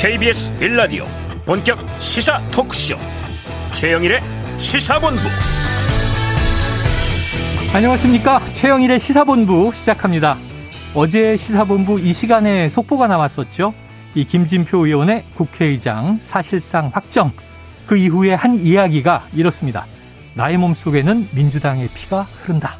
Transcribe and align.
KBS 0.00 0.54
빌라디오 0.54 1.04
본격 1.44 1.78
시사 2.00 2.40
토크쇼. 2.48 2.96
최영일의 3.70 4.22
시사본부. 4.56 5.20
안녕하십니까? 7.74 8.40
최영일의 8.54 8.98
시사본부 8.98 9.70
시작합니다. 9.74 10.38
어제 10.94 11.36
시사본부 11.36 12.00
이 12.00 12.14
시간에 12.14 12.70
속보가 12.70 13.08
나왔었죠. 13.08 13.74
이 14.14 14.24
김진표 14.24 14.86
의원의 14.86 15.26
국회의장 15.34 16.18
사실상 16.22 16.90
확정. 16.94 17.30
그 17.86 17.98
이후에 17.98 18.32
한 18.32 18.54
이야기가 18.54 19.26
이렇습니다. 19.34 19.84
나의 20.34 20.56
몸속에는 20.56 21.28
민주당의 21.34 21.88
피가 21.88 22.22
흐른다. 22.22 22.78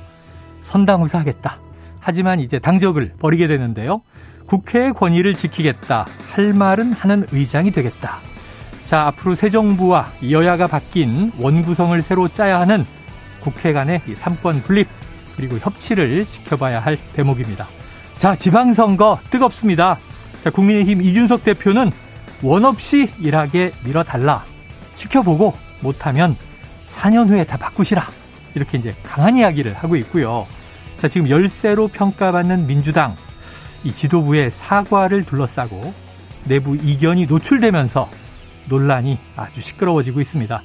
선당우사하겠다. 0.62 1.60
하지만 2.00 2.40
이제 2.40 2.58
당적을 2.58 3.16
버리게 3.18 3.46
되는데요 3.46 4.00
국회의 4.50 4.92
권위를 4.92 5.34
지키겠다. 5.34 6.06
할 6.32 6.52
말은 6.52 6.92
하는 6.92 7.24
의장이 7.30 7.70
되겠다. 7.70 8.18
자, 8.84 9.06
앞으로 9.06 9.36
새 9.36 9.48
정부와 9.48 10.10
여야가 10.28 10.66
바뀐 10.66 11.30
원구성을 11.38 12.02
새로 12.02 12.26
짜야 12.26 12.58
하는 12.58 12.84
국회 13.38 13.72
간의 13.72 14.02
삼권 14.12 14.62
분립 14.62 14.88
그리고 15.36 15.56
협치를 15.56 16.26
지켜봐야 16.26 16.80
할 16.80 16.98
대목입니다. 17.14 17.68
자, 18.16 18.34
지방선거 18.34 19.20
뜨겁습니다. 19.30 20.00
자, 20.42 20.50
국민의힘 20.50 21.00
이준석 21.00 21.44
대표는 21.44 21.92
원 22.42 22.64
없이 22.64 23.08
일하게 23.20 23.70
밀어달라. 23.84 24.44
지켜보고 24.96 25.54
못하면 25.80 26.36
4년 26.86 27.28
후에 27.28 27.44
다 27.44 27.56
바꾸시라. 27.56 28.04
이렇게 28.56 28.78
이제 28.78 28.96
강한 29.04 29.36
이야기를 29.36 29.74
하고 29.74 29.94
있고요. 29.94 30.48
자, 30.98 31.06
지금 31.06 31.28
열세로 31.28 31.86
평가받는 31.86 32.66
민주당 32.66 33.14
이 33.84 33.92
지도부의 33.92 34.50
사과를 34.50 35.24
둘러싸고 35.24 35.92
내부 36.44 36.76
이견이 36.76 37.26
노출되면서 37.26 38.08
논란이 38.68 39.18
아주 39.36 39.60
시끄러워지고 39.60 40.20
있습니다. 40.20 40.62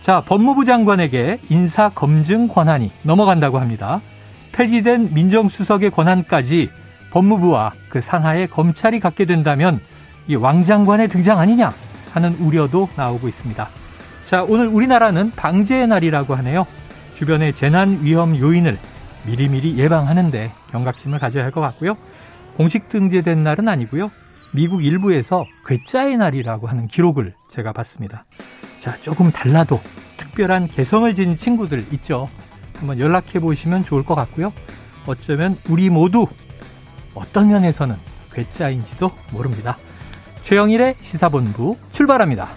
자, 0.00 0.20
법무부 0.20 0.64
장관에게 0.64 1.38
인사 1.48 1.88
검증 1.88 2.48
권한이 2.48 2.90
넘어간다고 3.02 3.58
합니다. 3.58 4.00
폐지된 4.52 5.14
민정수석의 5.14 5.90
권한까지 5.90 6.70
법무부와 7.12 7.72
그 7.88 8.00
산하의 8.00 8.48
검찰이 8.48 9.00
갖게 9.00 9.24
된다면 9.24 9.80
이 10.28 10.34
왕장관의 10.34 11.08
등장 11.08 11.38
아니냐 11.38 11.72
하는 12.12 12.34
우려도 12.38 12.88
나오고 12.96 13.28
있습니다. 13.28 13.68
자, 14.24 14.42
오늘 14.44 14.66
우리나라는 14.66 15.32
방제의 15.32 15.88
날이라고 15.88 16.34
하네요. 16.36 16.66
주변의 17.14 17.54
재난 17.54 17.98
위험 18.02 18.36
요인을 18.36 18.78
미리미리 19.26 19.78
예방하는데 19.78 20.52
경각심을 20.72 21.18
가져야 21.18 21.44
할 21.44 21.52
것 21.52 21.60
같고요. 21.60 21.96
공식 22.56 22.88
등재된 22.88 23.42
날은 23.42 23.68
아니고요. 23.68 24.10
미국 24.52 24.84
일부에서 24.84 25.46
괴짜의 25.66 26.16
날이라고 26.18 26.66
하는 26.66 26.86
기록을 26.86 27.34
제가 27.48 27.72
봤습니다. 27.72 28.24
자, 28.80 28.96
조금 29.00 29.30
달라도 29.30 29.80
특별한 30.16 30.68
개성을 30.68 31.14
지닌 31.14 31.36
친구들 31.36 31.84
있죠. 31.94 32.28
한번 32.76 32.98
연락해 32.98 33.40
보시면 33.40 33.84
좋을 33.84 34.02
것 34.02 34.14
같고요. 34.14 34.52
어쩌면 35.06 35.56
우리 35.68 35.88
모두 35.88 36.26
어떤 37.14 37.48
면에서는 37.48 37.96
괴짜인지도 38.32 39.10
모릅니다. 39.32 39.78
최영일의 40.42 40.96
시사본부 41.00 41.76
출발합니다. 41.90 42.48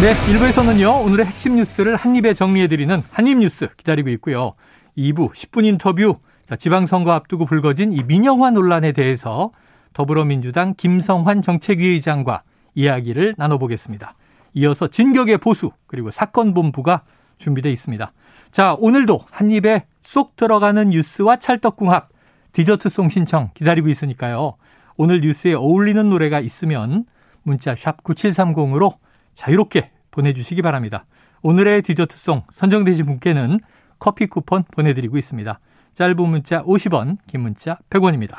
네, 0.00 0.12
1부에서는요, 0.12 1.06
오늘의 1.06 1.26
핵심 1.26 1.56
뉴스를 1.56 1.96
한입에 1.96 2.34
정리해드리는 2.34 3.02
한입뉴스 3.10 3.68
기다리고 3.76 4.10
있고요. 4.10 4.54
2부 4.96 5.32
10분 5.32 5.66
인터뷰 5.66 6.16
지방선거 6.58 7.12
앞두고 7.12 7.46
불거진 7.46 7.92
이 7.92 8.02
민영화 8.02 8.50
논란에 8.50 8.92
대해서 8.92 9.50
더불어민주당 9.92 10.74
김성환 10.76 11.42
정책위 11.42 11.86
의장과 11.86 12.42
이야기를 12.74 13.34
나눠보겠습니다. 13.36 14.14
이어서 14.54 14.88
진격의 14.88 15.38
보수 15.38 15.70
그리고 15.86 16.10
사건 16.10 16.54
본부가 16.54 17.02
준비되어 17.38 17.72
있습니다. 17.72 18.12
자 18.52 18.74
오늘도 18.78 19.20
한 19.30 19.50
입에 19.50 19.86
쏙 20.02 20.36
들어가는 20.36 20.90
뉴스와 20.90 21.36
찰떡궁합 21.36 22.08
디저트송 22.52 23.10
신청 23.10 23.50
기다리고 23.54 23.88
있으니까요. 23.88 24.54
오늘 24.96 25.20
뉴스에 25.20 25.52
어울리는 25.52 26.08
노래가 26.08 26.40
있으면 26.40 27.04
문자 27.42 27.74
샵 27.74 28.02
9730으로 28.02 28.96
자유롭게 29.34 29.90
보내주시기 30.10 30.62
바랍니다. 30.62 31.04
오늘의 31.42 31.82
디저트송 31.82 32.44
선정되신 32.50 33.04
분께는 33.04 33.60
커피 33.98 34.26
쿠폰 34.26 34.64
보내드리고 34.70 35.18
있습니다. 35.18 35.58
짧은 35.94 36.16
문자 36.28 36.62
50원, 36.62 37.18
긴 37.26 37.40
문자 37.40 37.78
100원입니다. 37.90 38.36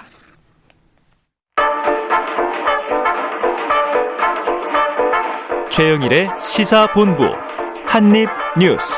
최영일의 5.72 6.30
시사본부 6.40 7.24
한입뉴스. 7.86 8.94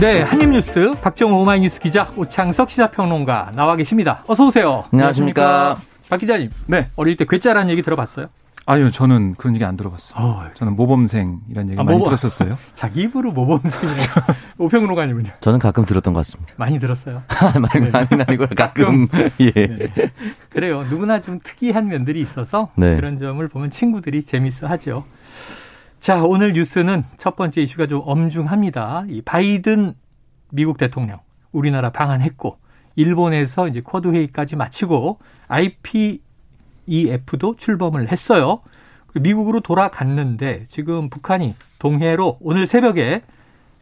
네, 0.00 0.22
한입뉴스 0.22 0.92
박정호 1.02 1.40
오마이뉴스 1.40 1.80
기자 1.80 2.10
오창석 2.16 2.70
시사평론가 2.70 3.52
나와 3.54 3.76
계십니다. 3.76 4.22
어서 4.26 4.46
오세요. 4.46 4.84
안녕하십니까. 4.92 5.78
박 6.08 6.18
기자님. 6.18 6.50
네. 6.66 6.88
어릴 6.96 7.16
때 7.16 7.24
괴짜라는 7.28 7.70
얘기 7.70 7.82
들어봤어요? 7.82 8.28
아니요, 8.68 8.90
저는 8.90 9.36
그런 9.36 9.54
얘기 9.54 9.64
안 9.64 9.76
들어봤어요. 9.76 10.18
어, 10.20 10.50
저는 10.54 10.74
모범생이라는 10.74 11.70
얘기 11.70 11.80
아, 11.80 11.84
많이 11.84 11.98
모범, 11.98 12.10
들었었어요. 12.16 12.58
자기 12.74 13.02
입으로 13.02 13.30
모범생이요. 13.30 13.94
오평로가님은요? 14.58 15.30
저는 15.40 15.60
가끔 15.60 15.84
들었던 15.84 16.12
것 16.12 16.18
같습니다. 16.26 16.52
많이 16.56 16.80
들었어요. 16.80 17.22
많이, 17.60 17.86
네. 17.86 17.90
많이 17.90 18.08
아니고 18.26 18.46
가끔. 18.56 19.06
가끔. 19.06 19.30
예. 19.40 19.52
네. 19.52 19.92
그래요. 20.50 20.82
누구나 20.82 21.20
좀 21.20 21.38
특이한 21.42 21.86
면들이 21.86 22.20
있어서 22.20 22.70
네. 22.74 22.96
그런 22.96 23.18
점을 23.18 23.46
보면 23.46 23.70
친구들이 23.70 24.22
재밌어 24.22 24.66
하죠. 24.66 25.04
자, 26.00 26.22
오늘 26.24 26.52
뉴스는 26.52 27.04
첫 27.18 27.36
번째 27.36 27.62
이슈가 27.62 27.86
좀 27.86 28.02
엄중합니다. 28.04 29.04
이 29.08 29.22
바이든 29.22 29.94
미국 30.50 30.76
대통령 30.76 31.20
우리나라 31.52 31.90
방한했고 31.90 32.58
일본에서 32.96 33.68
이제 33.68 33.80
쿼드 33.80 34.08
회의까지 34.08 34.56
마치고 34.56 35.20
IP 35.48 36.25
EF도 36.86 37.56
출범을 37.56 38.10
했어요. 38.10 38.60
그 39.06 39.18
미국으로 39.18 39.60
돌아갔는데 39.60 40.66
지금 40.68 41.08
북한이 41.08 41.54
동해로 41.78 42.38
오늘 42.40 42.66
새벽에 42.66 43.22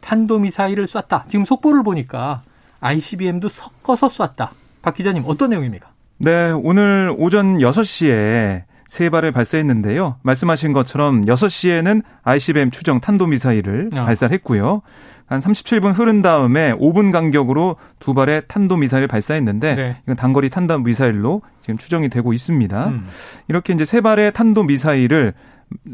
탄도미사일을 0.01 0.87
쐈다. 0.87 1.25
지금 1.27 1.45
속보를 1.45 1.83
보니까 1.83 2.41
ICBM도 2.79 3.49
섞어서 3.49 4.09
쐈다. 4.09 4.51
박 4.81 4.93
기자님 4.93 5.23
어떤 5.25 5.49
내용입니까? 5.49 5.87
네, 6.17 6.51
오늘 6.51 7.13
오전 7.17 7.57
6시에 7.57 8.63
세 8.87 9.09
발을 9.09 9.31
발사했는데요. 9.31 10.17
말씀하신 10.21 10.73
것처럼 10.73 11.25
6시에는 11.25 12.03
ICBM 12.23 12.71
추정 12.71 12.99
탄도미사일을 12.99 13.89
어. 13.93 14.05
발사했고요. 14.05 14.81
한 15.27 15.39
37분 15.39 15.97
흐른 15.97 16.21
다음에 16.21 16.73
5분 16.73 17.11
간격으로 17.11 17.77
두 17.99 18.13
발의 18.13 18.43
탄도 18.47 18.77
미사일을 18.77 19.07
발사했는데 19.07 19.75
네. 19.75 19.97
이건 20.03 20.15
단거리 20.15 20.49
탄도 20.49 20.79
미사일로 20.79 21.41
지금 21.61 21.77
추정이 21.77 22.09
되고 22.09 22.31
있습니다. 22.31 22.87
음. 22.87 23.07
이렇게 23.47 23.73
이제 23.73 23.85
세 23.85 24.01
발의 24.01 24.33
탄도 24.33 24.63
미사일을 24.63 25.33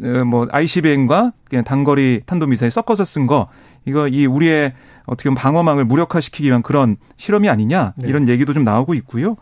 어, 0.03 0.25
뭐 0.25 0.47
ICBM과 0.51 1.31
그냥 1.49 1.63
단거리 1.63 2.23
탄도 2.25 2.47
미사일 2.47 2.71
섞어서 2.71 3.05
쓴 3.05 3.25
거 3.25 3.47
이거 3.85 4.07
이 4.07 4.25
우리의 4.25 4.73
어떻게 5.05 5.29
보면 5.29 5.35
방어망을 5.35 5.85
무력화시키기 5.85 6.49
위한 6.49 6.61
그런 6.61 6.97
실험이 7.17 7.49
아니냐 7.49 7.93
네. 7.95 8.07
이런 8.09 8.27
얘기도 8.27 8.53
좀 8.53 8.63
나오고 8.63 8.93
있고요. 8.95 9.37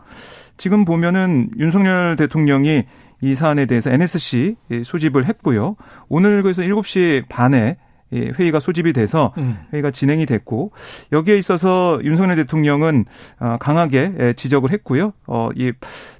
지금 0.56 0.84
보면은 0.84 1.50
윤석열 1.58 2.16
대통령이 2.16 2.84
이 3.22 3.34
사안에 3.34 3.66
대해서 3.66 3.90
NSC 3.90 4.56
소집을 4.84 5.26
했고요. 5.26 5.76
오늘 6.08 6.42
그래서 6.42 6.62
7시 6.62 7.24
반에 7.28 7.76
회의가 8.12 8.60
소집이 8.60 8.92
돼서 8.92 9.32
음. 9.38 9.58
회의가 9.72 9.90
진행이 9.90 10.26
됐고 10.26 10.72
여기에 11.12 11.38
있어서 11.38 12.00
윤석열 12.02 12.36
대통령은 12.36 13.04
어, 13.38 13.56
강하게 13.58 14.32
지적을 14.36 14.70
했고요. 14.72 15.12
어, 15.26 15.50
이 15.54 15.72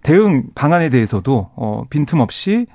대응 0.02 0.44
방안에 0.54 0.88
대해서도 0.90 1.50
어, 1.56 1.84
빈틈없이 1.90 2.66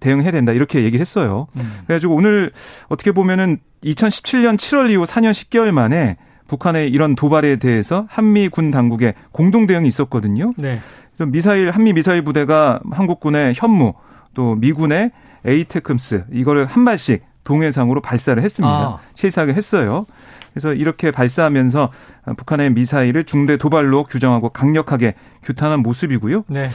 대응해야 0.00 0.30
된다 0.30 0.52
이렇게 0.52 0.84
얘기를 0.84 1.00
했어요. 1.00 1.48
음. 1.56 1.72
그래가지고 1.86 2.14
오늘 2.14 2.52
어떻게 2.88 3.12
보면은 3.12 3.58
2017년 3.84 4.56
7월 4.56 4.90
이후 4.90 5.04
4년 5.04 5.32
10개월 5.32 5.70
만에 5.70 6.16
북한의 6.48 6.90
이런 6.90 7.16
도발에 7.16 7.56
대해서 7.56 8.06
한미 8.08 8.48
군 8.48 8.70
당국의 8.70 9.14
공동 9.32 9.66
대응이 9.66 9.88
있었거든요. 9.88 10.52
네. 10.56 10.80
그래서 11.14 11.30
미사일 11.30 11.70
한미 11.70 11.92
미사일 11.92 12.22
부대가 12.22 12.80
한국군의 12.90 13.54
현무 13.56 13.94
또 14.34 14.54
미군의 14.54 15.10
에이테크스 15.44 16.26
이거를 16.32 16.66
한 16.66 16.84
발씩 16.84 17.24
동해상으로 17.46 18.02
발사를 18.02 18.42
했습니다. 18.42 18.74
아. 18.74 18.98
실사하게 19.14 19.54
했어요. 19.54 20.04
그래서 20.52 20.74
이렇게 20.74 21.10
발사하면서 21.10 21.90
북한의 22.36 22.72
미사일을 22.72 23.24
중대 23.24 23.56
도발로 23.56 24.04
규정하고 24.04 24.50
강력하게 24.50 25.14
규탄한 25.42 25.80
모습이고요. 25.80 26.44
네. 26.48 26.68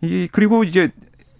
이 0.00 0.28
그리고 0.30 0.64
이제 0.64 0.90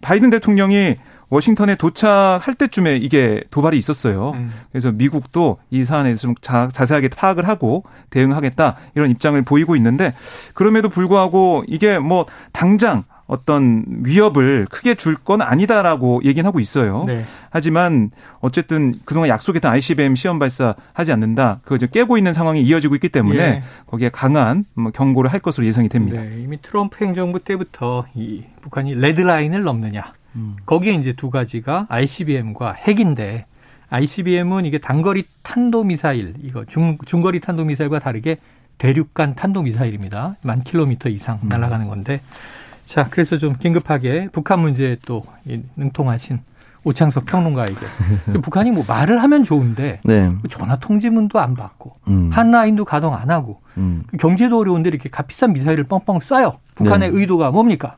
바이든 0.01 0.31
대통령이 0.31 0.97
워싱턴에 1.29 1.77
도착할 1.77 2.55
때쯤에 2.55 2.97
이게 2.97 3.43
도발이 3.51 3.79
있었어요. 3.79 4.33
음. 4.33 4.53
그래서 4.71 4.93
미국도 4.93 5.59
이 5.71 5.85
사안에 5.85 6.05
대해서 6.05 6.23
좀 6.23 6.35
자, 6.43 6.69
자세하게 6.71 7.09
파악을 7.09 7.49
하고 7.49 7.85
대응하겠다 8.11 8.77
이런 8.95 9.11
입장을 9.11 9.41
보이고 9.43 9.75
있는데 9.77 10.13
그럼에도 10.53 10.91
불구하고 10.91 11.65
이게 11.69 11.99
뭐 11.99 12.27
당장 12.53 13.05
어떤 13.33 13.85
위협을 13.89 14.67
크게 14.71 14.95
줄 14.95 15.17
건 15.25 15.41
아니다라고 15.41 16.21
얘기는 16.25 16.45
하고 16.47 16.59
있어요. 16.61 17.05
네. 17.07 17.25
하지만 17.51 18.11
어쨌든 18.41 18.99
그동안 19.05 19.29
약속했던 19.29 19.71
ICBM 19.71 20.17
시험 20.17 20.39
발사 20.39 20.75
하지 20.93 21.13
않는다. 21.13 21.61
그거 21.63 21.77
이제 21.77 21.87
깨고 21.87 22.19
있는 22.19 22.33
상황이 22.35 22.61
이어지고 22.61 22.97
있기 22.97 23.09
때문에 23.09 23.39
예. 23.39 23.63
거기에 23.87 24.09
강한 24.11 24.65
뭐 24.75 24.91
경고를 24.91 25.33
할 25.33 25.39
것으로 25.41 25.65
예상이 25.65 25.89
됩니다. 25.89 26.21
네. 26.21 26.41
이미 26.43 26.61
트럼프 26.61 27.05
행정부 27.05 27.39
때부터 27.39 28.05
이 28.15 28.43
북한이 28.63 28.97
레드라인을 28.97 29.63
넘느냐. 29.63 30.13
음. 30.35 30.57
거기에 30.67 30.95
이제 30.95 31.13
두 31.13 31.31
가지가 31.31 31.87
ICBM과 31.89 32.73
핵인데 32.73 33.47
ICBM은 33.91 34.65
이게 34.65 34.79
단거리 34.79 35.25
탄도 35.43 35.85
미사일, 35.85 36.35
이거 36.43 36.65
중, 36.65 36.99
중거리 37.07 37.41
탄도 37.41 37.65
미사일과 37.65 37.99
다르게 38.01 38.39
대륙간 38.79 39.37
탄도 39.37 39.63
미사일입니다. 39.63 40.37
만 40.43 40.65
킬로미터 40.65 41.09
이상 41.11 41.39
음. 41.45 41.49
날아가는 41.49 41.87
건데 41.87 42.21
자, 42.93 43.09
그래서 43.09 43.39
좀 43.39 43.57
긴급하게 43.59 44.29
북한 44.33 44.61
문제에 44.61 44.99
또 45.07 45.23
능통하신 45.77 46.41
오창석 46.85 47.25
평론가에게 47.25 47.75
북한이 48.43 48.71
뭐 48.71 48.85
말을 48.87 49.23
하면 49.23 49.45
좋은데 49.45 50.01
네. 50.05 50.31
전화 50.51 50.77
통지문도 50.77 51.41
안 51.41 51.55
받고 51.55 51.97
음. 52.09 52.29
한라인도 52.31 52.85
가동 52.85 53.15
안 53.15 53.31
하고 53.31 53.63
음. 53.79 54.03
경제도 54.21 54.59
어려운데 54.59 54.91
이렇게 54.91 55.09
값비싼 55.09 55.55
미사일을 55.55 55.85
뻥뻥 55.85 56.19
쏴요. 56.19 56.57
북한의 56.75 57.13
네. 57.13 57.19
의도가 57.19 57.51
뭡니까? 57.51 57.97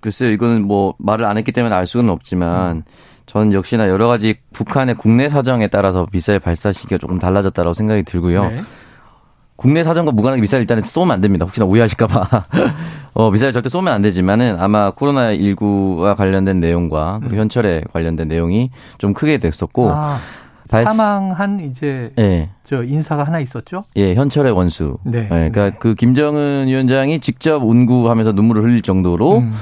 글쎄요, 0.00 0.30
이거는 0.30 0.66
뭐 0.66 0.94
말을 0.96 1.26
안 1.26 1.36
했기 1.36 1.52
때문에 1.52 1.74
알 1.74 1.84
수는 1.84 2.08
없지만 2.08 2.76
음. 2.78 2.82
저는 3.26 3.52
역시나 3.52 3.86
여러 3.90 4.08
가지 4.08 4.36
북한의 4.54 4.94
국내 4.94 5.28
사정에 5.28 5.68
따라서 5.68 6.06
미사일 6.10 6.38
발사 6.38 6.72
시기가 6.72 6.96
조금 6.96 7.18
달라졌다고 7.18 7.74
생각이 7.74 8.04
들고요. 8.04 8.48
네. 8.48 8.62
국내 9.56 9.82
사정과 9.82 10.12
무관하게 10.12 10.42
미사일 10.42 10.62
일단은 10.62 10.82
쏘면 10.82 11.14
안 11.14 11.20
됩니다. 11.20 11.46
혹시나 11.46 11.66
오해하실까봐. 11.66 12.44
어, 13.14 13.30
미사일 13.30 13.52
절대 13.52 13.68
쏘면 13.68 13.92
안 13.92 14.02
되지만은 14.02 14.56
아마 14.60 14.92
코로나19와 14.92 16.16
관련된 16.16 16.60
내용과 16.60 17.20
음. 17.22 17.34
현철에 17.34 17.82
관련된 17.92 18.28
내용이 18.28 18.70
좀 18.98 19.14
크게 19.14 19.38
됐었고. 19.38 19.90
아, 19.90 20.18
사망한 20.68 21.60
이제 21.60 22.12
예. 22.18 22.50
저 22.64 22.82
인사가 22.82 23.24
하나 23.24 23.38
있었죠? 23.38 23.84
예, 23.96 24.14
현철의 24.14 24.52
원수. 24.52 24.98
네. 25.04 25.20
예, 25.24 25.28
그러니까 25.28 25.70
네. 25.70 25.76
그 25.78 25.94
김정은 25.94 26.66
위원장이 26.66 27.20
직접 27.20 27.62
운구하면서 27.62 28.32
눈물을 28.32 28.62
흘릴 28.64 28.82
정도로 28.82 29.38
음. 29.38 29.54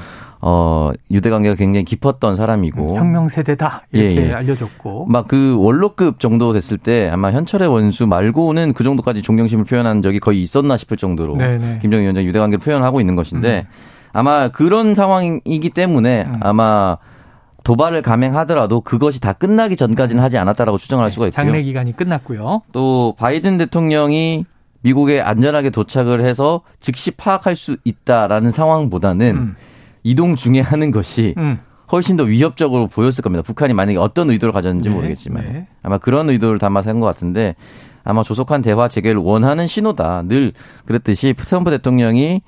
어, 0.47 0.91
유대 1.11 1.31
관계가 1.31 1.55
굉장히 1.55 1.85
깊었던 1.87 2.37
사람이고. 2.37 2.93
음, 2.93 2.97
혁명 2.99 3.31
세대다. 3.31 3.85
이렇게 3.93 4.17
예, 4.17 4.29
예. 4.29 4.33
알려졌고. 4.35 5.07
막 5.07 5.25
그 5.27 5.57
원로급 5.59 6.21
정도 6.21 6.53
됐을 6.53 6.77
때 6.77 7.09
아마 7.11 7.33
현철의 7.33 7.67
원수 7.67 8.07
말고는 8.07 8.75
그 8.75 8.85
정도까지 8.85 9.23
존경심을 9.23 9.65
표현한 9.65 10.03
적이 10.03 10.21
거의 10.21 10.43
있었나 10.43 10.77
싶을 10.77 10.99
정도로 10.99 11.37
네네. 11.37 11.57
네. 11.57 11.79
김정일 11.81 12.03
위원장 12.03 12.25
유대 12.25 12.39
관계를 12.39 12.63
표현하고 12.63 13.01
있는 13.01 13.17
것인데 13.17 13.67
음. 13.67 13.73
아마 14.13 14.49
그런 14.49 14.95
상황이기 14.95 15.71
때문에 15.71 16.25
음. 16.29 16.41
아마 16.41 16.99
도발을 17.65 18.03
감행하더라도 18.03 18.83
그것이 18.83 19.23
다 19.23 19.33
끝나기 19.33 19.77
전까지는 19.77 20.23
하지 20.23 20.37
않았다라고 20.37 20.77
추정할 20.77 21.09
네, 21.09 21.15
수가 21.15 21.27
있고요. 21.29 21.31
장례 21.35 21.63
기간이 21.63 21.97
끝났고요. 21.97 22.61
또 22.73 23.15
바이든 23.17 23.57
대통령이 23.57 24.45
미국에 24.83 25.23
안전하게 25.23 25.71
도착을 25.71 26.23
해서 26.23 26.61
즉시 26.81 27.13
파악할 27.13 27.57
수 27.57 27.79
있다라는 27.85 28.53
상황보다는 28.53 29.37
음. 29.37 29.57
이동 30.05 30.37
중에 30.37 30.61
하는 30.61 30.91
것이 30.93 31.35
음. 31.39 31.59
훨씬 31.91 32.17
더 32.17 32.23
위협적으로 32.25 32.87
보였을 32.87 33.23
겁니다. 33.23 33.43
북한이 33.43 33.73
만약에 33.75 33.99
어떤 33.99 34.31
의도를 34.31 34.53
가졌는지 34.53 34.89
네, 34.89 34.95
모르겠지만 34.95 35.45
네. 35.53 35.67
아마 35.83 35.99
그런 35.99 36.31
의도를 36.31 36.59
담아서 36.59 36.91
한 36.91 37.01
것 37.01 37.07
같은데 37.07 37.57
아마 38.05 38.23
조속한 38.23 38.63
대화 38.63 38.87
재개를 38.89 39.21
원하는 39.21 39.67
신호다. 39.67 40.23
늘 40.29 40.53
그랬듯이 40.87 41.33
트럼프 41.35 41.71
대통령이 41.71 42.43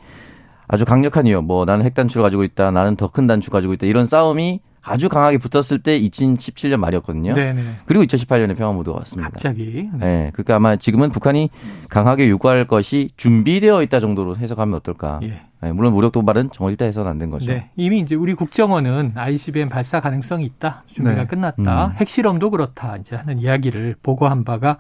아주 0.68 0.84
강력한 0.84 1.26
위협, 1.26 1.44
뭐 1.44 1.64
나는 1.64 1.84
핵 1.84 1.94
단추를 1.94 2.22
가지고 2.22 2.44
있다, 2.44 2.70
나는 2.72 2.96
더 2.96 3.08
큰 3.08 3.26
단추 3.26 3.50
가지고 3.50 3.72
있다 3.72 3.86
이런 3.86 4.04
싸움이 4.06 4.60
아주 4.82 5.08
강하게 5.08 5.38
붙었을 5.38 5.80
때 5.82 6.00
2017년 6.00 6.76
말이었거든요. 6.76 7.34
네네. 7.34 7.62
그리고 7.86 8.04
2018년에 8.04 8.56
평화 8.56 8.72
무드가 8.72 8.98
왔습니다. 8.98 9.30
갑자기. 9.30 9.88
네. 9.94 9.98
네. 10.06 10.30
그러니까 10.32 10.56
아마 10.56 10.76
지금은 10.76 11.10
북한이 11.10 11.50
강하게 11.88 12.28
요구할 12.28 12.66
것이 12.66 13.10
준비되어 13.16 13.82
있다 13.82 13.98
정도로 14.00 14.36
해석하면 14.36 14.74
어떨까. 14.74 15.20
예. 15.24 15.42
네, 15.62 15.72
물론 15.72 15.94
무력 15.94 16.12
도발은 16.12 16.50
절대 16.52 16.84
해서는 16.84 17.10
안 17.10 17.18
된 17.18 17.30
거죠. 17.30 17.50
네. 17.50 17.70
이미 17.76 18.00
이제 18.00 18.14
우리 18.14 18.34
국정원은 18.34 19.12
ICBM 19.14 19.68
발사 19.68 20.00
가능성이 20.00 20.44
있다. 20.44 20.84
준비가 20.86 21.22
네. 21.22 21.26
끝났다. 21.26 21.86
음. 21.86 21.92
핵실험도 21.92 22.50
그렇다. 22.50 22.96
이제 22.98 23.16
하는 23.16 23.38
이야기를 23.38 23.96
보고한 24.02 24.44
바가 24.44 24.78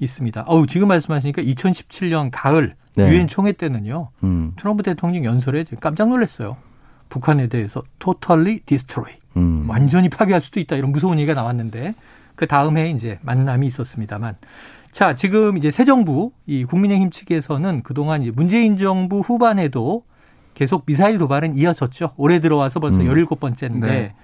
있습니다. 0.00 0.44
어우, 0.46 0.66
지금 0.66 0.88
말씀하시니까 0.88 1.42
2017년 1.42 2.30
가을 2.32 2.74
네. 2.96 3.08
유엔 3.10 3.26
총회 3.28 3.52
때는요. 3.52 4.08
음. 4.22 4.52
트럼프 4.56 4.82
대통령 4.82 5.24
연설에 5.24 5.64
깜짝 5.80 6.08
놀랐어요. 6.08 6.56
북한에 7.10 7.48
대해서 7.48 7.82
totally 7.98 8.60
destroy. 8.66 9.14
음. 9.36 9.66
완전히 9.68 10.08
파괴할 10.08 10.40
수도 10.40 10.58
있다. 10.58 10.76
이런 10.76 10.90
무서운 10.90 11.18
얘기가 11.18 11.34
나왔는데 11.34 11.94
그 12.34 12.46
다음에 12.46 12.90
이제 12.90 13.18
만남이 13.22 13.66
있었습니다만 13.66 14.36
자, 14.90 15.14
지금 15.14 15.58
이제 15.58 15.70
새 15.70 15.84
정부 15.84 16.32
이 16.46 16.64
국민의힘 16.64 17.10
측에서는 17.10 17.82
그동안 17.82 18.22
이제 18.22 18.30
문재인 18.34 18.76
정부 18.76 19.18
후반에도 19.20 20.04
계속 20.54 20.86
미사일 20.86 21.18
도발은 21.18 21.54
이어졌죠. 21.54 22.12
올해 22.16 22.40
들어와서 22.40 22.80
벌써 22.80 23.00
음. 23.00 23.06
17번째인데. 23.08 23.80
네. 23.80 24.14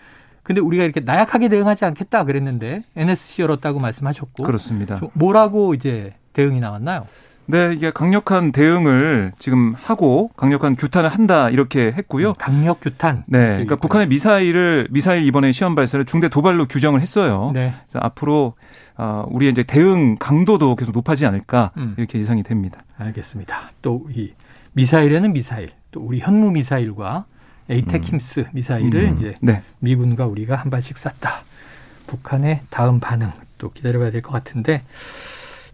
근데 0.43 0.61
우리가 0.61 0.85
이렇게 0.85 1.01
나약하게 1.01 1.49
대응하지 1.49 1.85
않겠다 1.85 2.25
그랬는데 2.25 2.83
NSC 2.97 3.43
열었다고 3.43 3.79
말씀하셨고. 3.79 4.43
그렇습니다. 4.45 4.99
뭐라고 5.13 5.75
이제 5.75 6.15
대응이 6.33 6.61
나왔나요? 6.61 7.05
네, 7.47 7.73
이게 7.75 7.91
강력한 7.91 8.53
대응을 8.53 9.33
지금 9.39 9.75
하고 9.77 10.29
강력한 10.37 10.77
규탄을 10.77 11.09
한다 11.11 11.51
이렇게 11.51 11.87
했고요. 11.91 12.29
음, 12.29 12.35
강력 12.39 12.81
규탄. 12.81 13.25
네, 13.27 13.39
그러니까 13.49 13.75
북한의 13.77 14.07
미사일을 14.07 14.87
미사일 14.91 15.25
이번에 15.25 15.51
시험 15.51 15.75
발사를 15.75 16.05
중대 16.05 16.29
도발로 16.29 16.67
규정을 16.67 17.01
했어요. 17.01 17.51
네. 17.53 17.75
그래서 17.89 17.99
앞으로 18.05 18.55
어, 18.97 19.25
우리의 19.31 19.51
이제 19.51 19.65
대응 19.65 20.17
강도도 20.21 20.77
계속 20.77 20.93
높아지지 20.93 21.27
않을까 21.27 21.73
음. 21.77 21.95
이렇게 21.99 22.21
예상이 22.21 22.45
됩니다. 22.45 22.83
알겠습니다. 22.99 23.73
또 23.83 24.05
이 24.15 24.33
미사일에는 24.73 25.33
미사일, 25.33 25.71
또 25.91 26.01
우리 26.01 26.21
현무 26.21 26.51
미사일과 26.53 27.25
에이테킴스 27.69 28.41
음. 28.41 28.45
미사일을 28.53 29.01
음. 29.11 29.15
이제 29.17 29.35
네. 29.41 29.63
미군과 29.81 30.27
우리가 30.27 30.57
한 30.57 30.71
발씩 30.71 30.99
쐈다. 30.99 31.43
북한의 32.07 32.63
다음 32.71 32.99
반응 33.01 33.31
또 33.59 33.71
기다려봐야 33.73 34.11
될 34.11 34.23
것 34.23 34.33
같은데. 34.33 34.83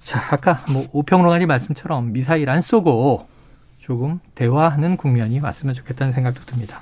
자, 0.02 0.22
아까 0.30 0.64
뭐 0.70 0.86
오평론가님 0.92 1.48
말씀처럼 1.48 2.12
미사일 2.12 2.48
안 2.50 2.60
쏘고 2.60 3.26
조금 3.80 4.20
대화하는 4.34 4.96
국면이 4.96 5.40
왔으면 5.40 5.74
좋겠다는 5.74 6.12
생각도 6.12 6.42
듭니다. 6.44 6.80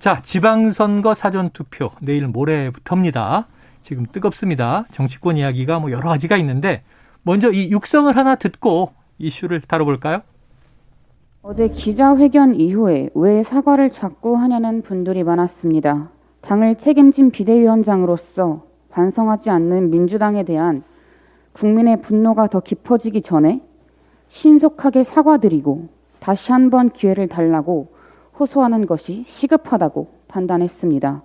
자, 0.00 0.20
지방선거 0.22 1.14
사전투표 1.14 1.90
내일 2.00 2.26
모레부터입니다. 2.26 3.46
지금 3.82 4.06
뜨겁습니다. 4.10 4.84
정치권 4.92 5.36
이야기가 5.36 5.78
뭐 5.78 5.90
여러 5.90 6.08
가지가 6.08 6.36
있는데 6.38 6.82
먼저 7.22 7.50
이 7.52 7.70
육성을 7.70 8.14
하나 8.16 8.34
듣고 8.36 8.92
이슈를 9.18 9.60
다뤄볼까요? 9.60 10.22
어제 11.42 11.68
기자회견 11.68 12.56
이후에 12.56 13.10
왜 13.14 13.42
사과를 13.42 13.90
자꾸 13.90 14.36
하냐는 14.36 14.82
분들이 14.82 15.22
많았습니다. 15.22 16.10
당을 16.40 16.76
책임진 16.76 17.30
비대위원장으로서 17.30 18.64
반성하지 18.90 19.50
않는 19.50 19.90
민주당에 19.90 20.42
대한 20.44 20.82
국민의 21.52 22.02
분노가 22.02 22.48
더 22.48 22.60
깊어지기 22.60 23.22
전에 23.22 23.62
신속하게 24.28 25.04
사과드리고 25.04 25.88
다시 26.20 26.52
한 26.52 26.70
번 26.70 26.90
기회를 26.90 27.28
달라고 27.28 27.88
호소하는 28.38 28.86
것이 28.86 29.22
시급하다고 29.24 30.08
판단했습니다. 30.28 31.22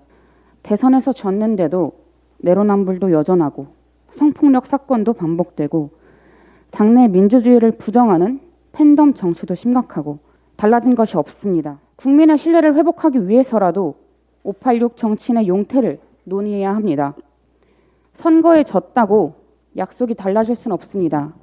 대선에서 0.64 1.12
졌는데도 1.14 1.92
내로남불도 2.38 3.12
여전하고 3.12 3.68
성폭력 4.12 4.68
사건도 4.68 5.14
반복되고 5.14 5.90
당내 6.72 7.08
민주주의를 7.08 7.72
부정하는 7.72 8.40
팬덤 8.74 9.14
정치도 9.14 9.56
심각하고 9.56 10.20
달라진 10.58 10.96
것이 10.96 11.16
없습니다. 11.16 11.80
국민의 11.96 12.38
신뢰를 12.38 12.76
회복하기 12.76 13.28
위해서라도 13.28 13.96
586 14.44 14.98
정치인의 14.98 15.48
용태를 15.48 16.00
논의해야 16.26 16.76
합니다. 16.76 17.16
선거에 18.14 18.64
졌다고 18.64 19.36
약속이 19.78 20.16
달라질 20.16 20.56
수는 20.56 20.74
없습니다. 20.74 21.34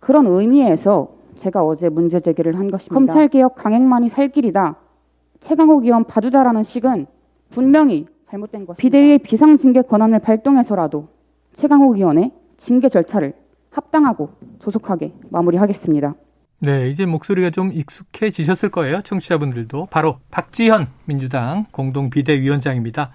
그런 0.00 0.26
의미에서 0.26 1.12
제가 1.34 1.64
어제 1.64 1.88
문제 1.88 2.20
제기를 2.20 2.58
한 2.58 2.70
것입니다. 2.70 2.94
검찰개혁 2.94 3.54
강행만이 3.54 4.08
살 4.08 4.28
길이다. 4.28 4.76
최강욱 5.40 5.84
의원 5.84 6.04
봐주자라는 6.04 6.62
식은 6.62 7.06
분명히 7.50 8.06
잘못된 8.28 8.66
것입니다. 8.66 8.80
비대위의 8.80 9.18
비상징계 9.20 9.82
권한을 9.82 10.18
발동해서라도 10.18 11.08
최강욱 11.54 11.96
의원의 11.96 12.32
징계 12.56 12.88
절차를 12.88 13.34
합당하고 13.70 14.30
조속하게 14.58 15.12
마무리하겠습니다. 15.30 16.14
네, 16.62 16.90
이제 16.90 17.06
목소리가 17.06 17.50
좀 17.50 17.72
익숙해지셨을 17.72 18.68
거예요. 18.68 19.00
청취자분들도. 19.02 19.88
바로 19.90 20.18
박지현 20.30 20.88
민주당 21.06 21.64
공동 21.70 22.10
비대위원장입니다. 22.10 23.10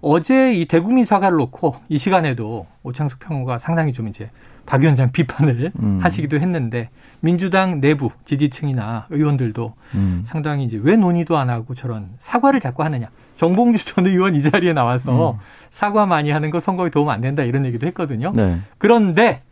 어제 0.00 0.54
이 0.54 0.64
대국민 0.64 1.04
사과를 1.04 1.36
놓고 1.36 1.76
이 1.88 1.98
시간에도 1.98 2.66
오창석 2.84 3.18
평론가 3.18 3.58
상당히 3.58 3.92
좀 3.92 4.08
이제 4.08 4.28
박 4.64 4.80
위원장 4.80 5.12
비판을 5.12 5.72
음. 5.82 5.98
하시기도 6.02 6.38
했는데 6.38 6.88
민주당 7.20 7.80
내부 7.80 8.10
지지층이나 8.24 9.06
의원들도 9.10 9.74
음. 9.94 10.22
상당히 10.24 10.64
이제 10.64 10.78
왜 10.80 10.96
논의도 10.96 11.36
안 11.36 11.50
하고 11.50 11.74
저런 11.74 12.10
사과를 12.20 12.60
자꾸 12.60 12.84
하느냐. 12.84 13.10
정봉주 13.36 13.84
전 13.84 14.06
의원 14.06 14.34
이 14.34 14.42
자리에 14.42 14.72
나와서 14.72 15.32
음. 15.32 15.38
사과 15.70 16.06
많이 16.06 16.30
하는 16.30 16.50
거 16.50 16.58
선거에 16.60 16.90
도움 16.90 17.10
안 17.10 17.20
된다 17.20 17.42
이런 17.42 17.66
얘기도 17.66 17.86
했거든요. 17.88 18.32
네. 18.34 18.60
그런데 18.78 19.42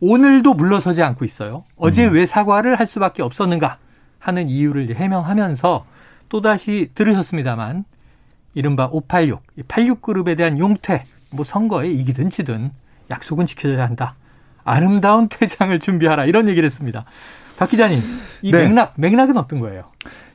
오늘도 0.00 0.54
물러서지 0.54 1.02
않고 1.02 1.24
있어요. 1.24 1.64
어제 1.76 2.06
음. 2.06 2.14
왜 2.14 2.26
사과를 2.26 2.78
할 2.78 2.86
수밖에 2.86 3.22
없었는가 3.22 3.78
하는 4.18 4.48
이유를 4.48 4.94
해명하면서 4.94 5.86
또다시 6.28 6.90
들으셨습니다만 6.94 7.84
이른바 8.54 8.88
586, 8.90 9.42
86그룹에 9.68 10.36
대한 10.36 10.58
용퇴, 10.58 11.04
뭐 11.30 11.44
선거에 11.44 11.88
이기든 11.88 12.30
지든 12.30 12.70
약속은 13.10 13.46
지켜줘야 13.46 13.84
한다. 13.84 14.16
아름다운 14.64 15.28
퇴장을 15.30 15.78
준비하라. 15.78 16.24
이런 16.24 16.48
얘기를 16.48 16.66
했습니다. 16.66 17.04
박 17.56 17.70
기자님, 17.70 17.98
이 18.42 18.50
네. 18.50 18.66
맥락, 18.66 18.94
맥락은 18.96 19.36
어떤 19.36 19.60
거예요? 19.60 19.84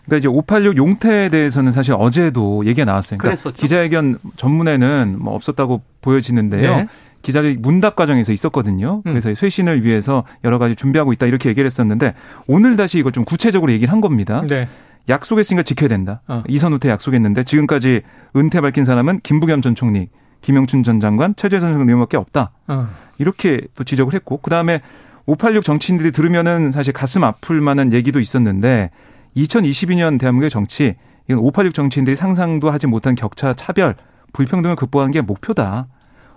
그러니까 0.05 0.17
이제 0.17 0.27
586 0.27 0.77
용태에 0.77 1.29
대해서는 1.29 1.71
사실 1.71 1.93
어제도 1.93 2.65
얘기가 2.65 2.85
나왔어요. 2.85 3.19
그러니까 3.19 3.51
기자회견 3.51 4.17
전문에는 4.35 5.17
뭐 5.19 5.35
없었다고 5.35 5.81
보여지는데요. 6.01 6.77
네. 6.77 6.87
기자들 7.21 7.57
문답 7.59 7.95
과정에서 7.95 8.31
있었거든요. 8.31 9.01
음. 9.05 9.11
그래서 9.11 9.33
쇄신을 9.33 9.83
위해서 9.83 10.23
여러 10.43 10.57
가지 10.57 10.75
준비하고 10.75 11.13
있다 11.13 11.25
이렇게 11.25 11.49
얘기를 11.49 11.65
했었는데 11.65 12.13
오늘 12.47 12.75
다시 12.75 12.99
이걸 12.99 13.11
좀 13.11 13.25
구체적으로 13.25 13.71
얘기를 13.71 13.91
한 13.91 14.01
겁니다. 14.01 14.43
네. 14.47 14.67
약속했으니까 15.09 15.63
지켜야 15.63 15.89
된다. 15.89 16.21
어. 16.27 16.43
이선 16.47 16.73
후퇴 16.73 16.89
약속했는데 16.89 17.43
지금까지 17.43 18.01
은퇴 18.35 18.61
밝힌 18.61 18.85
사람은 18.85 19.19
김부겸 19.21 19.61
전 19.61 19.75
총리, 19.75 20.09
김영춘 20.41 20.83
전 20.83 20.99
장관, 20.99 21.35
최재선 21.35 21.73
전 21.73 21.81
의원밖에 21.81 22.17
없다. 22.17 22.51
어. 22.67 22.89
이렇게 23.17 23.61
또 23.75 23.83
지적을 23.83 24.13
했고 24.13 24.37
그다음에 24.37 24.81
586 25.25 25.63
정치인들이 25.63 26.11
들으면은 26.11 26.71
사실 26.71 26.93
가슴 26.93 27.23
아플 27.23 27.61
만한 27.61 27.93
얘기도 27.93 28.19
있었는데 28.19 28.89
2022년 29.37 30.19
대한민국의 30.19 30.49
정치 30.49 30.95
이건 31.27 31.39
586 31.39 31.73
정치인들이 31.73 32.15
상상도 32.15 32.71
하지 32.71 32.87
못한 32.87 33.15
격차, 33.15 33.53
차별, 33.53 33.95
불평등을 34.33 34.75
극복하는 34.75 35.11
게 35.11 35.21
목표다. 35.21 35.87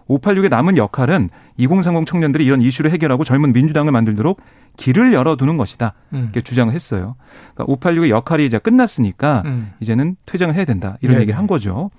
586의 0.09 0.51
남은 0.51 0.77
역할은 0.77 1.31
2030 1.57 2.07
청년들이 2.07 2.45
이런 2.45 2.61
이슈를 2.61 2.91
해결하고 2.91 3.25
젊은 3.25 3.53
민주당을 3.53 3.93
만들도록 3.93 4.41
길을 4.77 5.13
열어두는 5.13 5.57
것이다. 5.57 5.95
음. 6.13 6.25
이렇게 6.25 6.41
주장을 6.41 6.73
했어요. 6.73 7.17
그러니까 7.55 7.75
586의 7.75 8.09
역할이 8.11 8.45
이제 8.45 8.59
끝났으니까 8.59 9.43
음. 9.45 9.73
이제는 9.81 10.17
퇴장을 10.27 10.55
해야 10.55 10.65
된다. 10.65 10.99
이런 11.01 11.17
네 11.17 11.23
얘기를 11.23 11.39
한 11.39 11.47
거죠. 11.47 11.91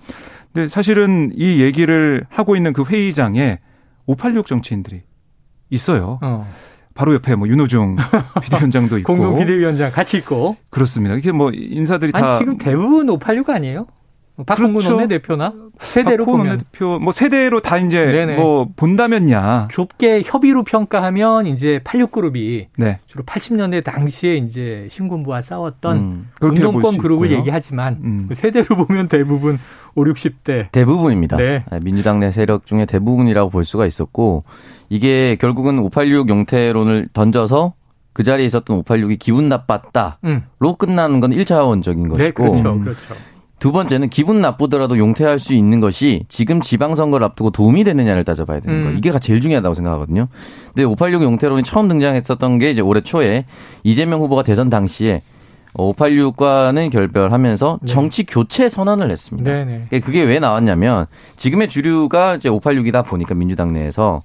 근데 0.53 0.67
사실은 0.67 1.31
이 1.35 1.61
얘기를 1.61 2.25
하고 2.29 2.55
있는 2.55 2.73
그 2.73 2.83
회의장에 2.83 3.59
586 4.05 4.47
정치인들이 4.47 5.01
있어요. 5.69 6.19
어. 6.21 6.47
바로 6.93 7.13
옆에 7.13 7.35
뭐 7.35 7.47
윤호중 7.47 7.97
비대위원장도 8.41 8.97
있고 8.99 9.13
공동 9.13 9.37
비대위원장 9.37 9.91
같이 9.91 10.17
있고 10.17 10.55
그렇습니다. 10.69 11.15
이게 11.15 11.31
뭐 11.31 11.51
인사들이 11.53 12.11
아니, 12.13 12.21
다 12.23 12.37
지금 12.37 12.57
대부분 12.57 13.09
586 13.09 13.49
아니에요? 13.49 13.87
박홍근 14.43 14.73
그렇죠. 14.73 14.95
원내대표나 14.95 15.53
세대로 15.79 16.25
보면 16.25 16.47
원내대표 16.47 16.99
뭐 16.99 17.13
세대로 17.13 17.61
다 17.61 17.77
이제 17.77 18.03
네네. 18.03 18.35
뭐 18.35 18.67
본다면야 18.75 19.69
좁게 19.71 20.23
협의로 20.25 20.63
평가하면 20.63 21.47
이제 21.47 21.79
86그룹이 21.83 22.67
네. 22.77 22.99
주로 23.07 23.23
80년대 23.23 23.83
당시에 23.83 24.35
이제 24.35 24.87
신군부와 24.91 25.41
싸웠던 25.41 25.97
음, 25.97 26.29
운동권 26.41 26.97
그룹을 26.97 27.27
있고요. 27.27 27.39
얘기하지만 27.39 27.99
음. 28.03 28.25
그 28.27 28.35
세대로 28.35 28.75
보면 28.75 29.07
대부분 29.07 29.57
5, 29.95 30.03
60대 30.03 30.71
대부분입니다. 30.71 31.37
네. 31.37 31.63
아, 31.69 31.79
민주당 31.81 32.19
내 32.19 32.31
세력 32.31 32.65
중에 32.65 32.85
대부분이라고 32.85 33.49
볼 33.49 33.63
수가 33.63 33.85
있었고 33.85 34.43
이게 34.89 35.37
결국은 35.37 35.79
586 35.79 36.27
용태론을 36.27 37.07
던져서 37.13 37.73
그 38.11 38.23
자리에 38.23 38.45
있었던 38.45 38.81
586이 38.83 39.19
기분 39.19 39.49
나빴다로 39.49 40.15
음. 40.25 40.43
끝나는 40.77 41.19
건 41.19 41.31
1차원적인 41.31 42.09
것이고 42.09 42.17
네, 42.17 42.31
그렇죠. 42.31 42.79
그렇죠. 42.79 43.15
두 43.65 43.71
번째는 43.71 44.09
기분 44.11 44.41
나쁘더라도 44.41 44.99
용퇴할 44.99 45.39
수 45.39 45.55
있는 45.55 45.79
것이 45.79 46.25
지금 46.29 46.61
지방선거를 46.61 47.25
앞두고 47.25 47.49
도움이 47.49 47.83
되느냐를 47.83 48.23
따져봐야 48.23 48.59
되는 48.59 48.83
거예요. 48.83 48.91
음. 48.91 48.97
이게 48.99 49.11
제일 49.17 49.41
중요하다고 49.41 49.73
생각하거든요. 49.73 50.27
근데 50.67 50.83
586 50.83 51.23
용퇴론이 51.23 51.63
처음 51.63 51.87
등장했었던 51.87 52.59
게 52.59 52.69
이제 52.69 52.81
올해 52.81 53.01
초에 53.01 53.45
이재명 53.81 54.21
후보가 54.21 54.43
대선 54.43 54.69
당시에 54.69 55.23
586과는 55.73 56.91
결별하면서 56.91 57.79
네. 57.81 57.87
정치 57.91 58.23
교체 58.23 58.69
선언을 58.69 59.09
했습니다. 59.09 59.49
네네. 59.49 59.87
그게 60.01 60.21
왜 60.21 60.37
나왔냐면 60.37 61.07
지금의 61.35 61.67
주류가 61.67 62.35
이제 62.35 62.49
586이다 62.49 63.03
보니까 63.03 63.33
민주당 63.33 63.73
내에서 63.73 64.21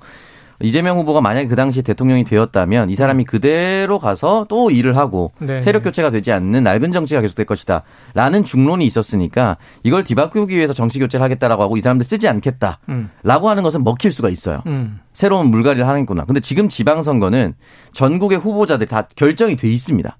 이재명 0.63 0.99
후보가 0.99 1.21
만약에 1.21 1.49
그 1.49 1.57
당시 1.57 1.83
대통령이 1.83 2.25
되었다면 2.25 2.91
이 2.91 2.95
사람이 2.95 3.25
그대로 3.25 3.99
가서 3.99 4.47
또 4.49 4.71
일을 4.71 4.97
하고 4.97 5.33
네. 5.39 5.63
세력 5.63 5.83
교체가 5.83 6.11
되지 6.11 6.33
않는 6.33 6.63
낡은 6.63 6.93
정치가 6.93 7.21
계속될 7.21 7.47
것이다. 7.47 7.83
라는 8.15 8.45
중론이 8.45 8.85
있었으니까 8.85 9.57
이걸 9.83 10.05
뒤바꾸기 10.05 10.55
위해서 10.55 10.75
정치 10.75 10.99
교체를 10.99 11.25
하겠다라고 11.25 11.63
하고 11.63 11.77
이 11.77 11.81
사람들 11.81 12.05
쓰지 12.05 12.29
않겠다. 12.29 12.79
음. 12.91 13.11
라고 13.23 13.49
하는 13.49 13.63
것은 13.63 13.85
먹힐 13.85 14.13
수가 14.13 14.29
있어요. 14.29 14.63
음. 14.67 15.01
새로운 15.15 15.47
물갈이를 15.49 15.89
하겠구나. 15.89 16.25
근데 16.25 16.41
지금 16.41 16.69
지방선거는 16.69 17.55
전국의 17.93 18.39
후보자들이 18.39 18.89
다 18.89 19.09
결정이 19.17 19.57
돼 19.57 19.69
있습니다. 19.69 20.17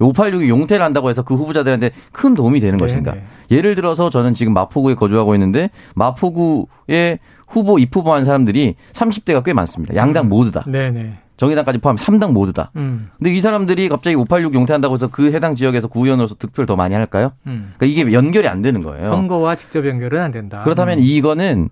586이 0.00 0.48
용퇴를 0.48 0.84
한다고 0.84 1.08
해서 1.08 1.22
그 1.22 1.34
후보자들한테 1.34 1.90
큰 2.12 2.34
도움이 2.34 2.60
되는 2.60 2.78
네네. 2.78 2.90
것인가. 2.90 3.14
예를 3.50 3.74
들어서 3.74 4.10
저는 4.10 4.34
지금 4.34 4.52
마포구에 4.54 4.94
거주하고 4.94 5.34
있는데 5.34 5.70
마포구에 5.94 7.18
후보 7.54 7.78
입후보한 7.78 8.24
사람들이 8.24 8.74
30대가 8.92 9.44
꽤 9.44 9.52
많습니다. 9.52 9.94
양당 9.94 10.26
음. 10.26 10.28
모두 10.28 10.50
다. 10.50 10.64
네네. 10.66 11.18
정의당까지 11.36 11.78
포함 11.78 11.96
3당 11.96 12.32
모두 12.32 12.52
다. 12.52 12.70
음. 12.76 13.10
근데 13.18 13.32
이 13.32 13.40
사람들이 13.40 13.88
갑자기 13.88 14.16
586 14.16 14.54
용퇴한다고 14.54 14.94
해서 14.94 15.08
그 15.08 15.32
해당 15.32 15.54
지역에서 15.54 15.88
구의원으로서 15.88 16.34
득표를 16.36 16.66
더 16.66 16.76
많이 16.76 16.94
할까요? 16.94 17.32
음. 17.46 17.72
그러니까 17.76 17.86
이게 17.86 18.12
연결이 18.12 18.48
안 18.48 18.60
되는 18.60 18.82
거예요. 18.82 19.10
선거와 19.10 19.54
직접 19.54 19.86
연결은 19.86 20.20
안 20.20 20.32
된다. 20.32 20.62
그렇다면 20.62 20.98
음. 20.98 21.04
이거는 21.04 21.68